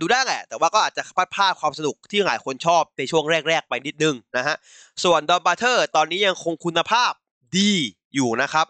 [0.00, 4.56] ดูได้แหละ แต่ว่าก็อาจจะพัดพลาดความสนุกที่หลายคนชอบในช่วงแรก ๆ ไปนิดนึงนะฮะ
[5.04, 7.12] ส่วน Donbrothers ตอนนี้ยังคงคุณภาพ
[7.56, 7.70] ดี
[8.14, 8.66] อยู่นะครับ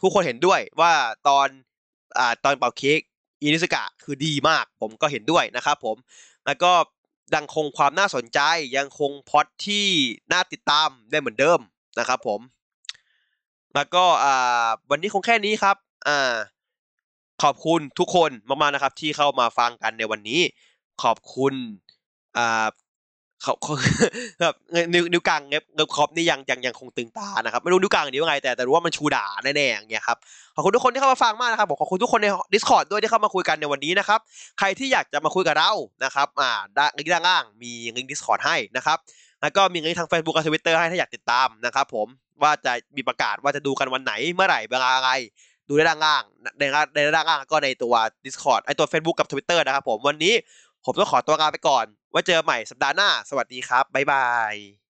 [0.00, 0.92] ทุกคนเห็นด้วยว่า
[1.28, 1.48] ตอน
[2.18, 3.00] อตอนเป่าเค้ก
[3.42, 5.96] อินิสกะคือดีมาก ผมก็เห็นด้วยนะครับผม
[6.46, 6.72] แล้วก็
[7.34, 8.40] ยังคงความน่าสนใจ
[8.76, 9.86] ยังคงพอดที่
[10.32, 11.60] น่าติดตามได้เหมือนเดิม
[11.98, 12.40] นะครับผม
[13.78, 15.76] แล้วก็อ่าวันนี้คงแค่นี้ครับ
[16.08, 16.34] อ่า
[17.42, 20.40] ขอบคุณทุกคนมากๆนะครับ ที่เข้ามาฟังกันในวันนี้
[21.02, 21.54] ขอบคุณ
[22.38, 22.66] อ่า
[23.42, 23.54] เขา
[24.40, 24.54] แบบ
[24.94, 30.18] นิ้วนิ้วกลางเงียบครอบนี่ยังยังยังคงตึงตานะครับไม่รู้นิ้วกลางนี้ว่าไงแต่แต่รู้ว่ามันชูด่าแน่ๆอย่างเงี้ยครับ
[30.54, 34.20] ขอบคุณทุกคนที่เข้ามาฟังมากนะครับขอบคุณทุกคนใน Discord ด้วยที่เข้ามาคุยกันในวันนี้นะครับ
[34.58, 35.72] ใครที่อยากจะมาคุยกับเรา
[36.04, 38.98] นะครับอ่าด้านลิงก์ด้านล่างมีลิงก์ Discord ให้นะครับ
[39.42, 42.08] แล้วก็มีลิงก์ทาง Facebook กับ Twitter ให้ถ้าอยากติดตามนะครับผม
[42.42, 45.10] ว่าจะมีประกาศว่าจะดูกันวันไหนเมื่อไหร่เวลาอะไร
[45.68, 46.22] ดูได้ด้านล่าง
[46.58, 46.62] ใน
[46.94, 50.34] ในด้านล่างก็ในตัว Discord ไอตัว Facebook กับ Twitter นะครับผมวันนี้
[50.84, 54.87] ผมต้องขอตัวลาไปก่อน ไว้เจอใหม่สัปดาห์หน้า สวัสดีครับ บ๊ายบาย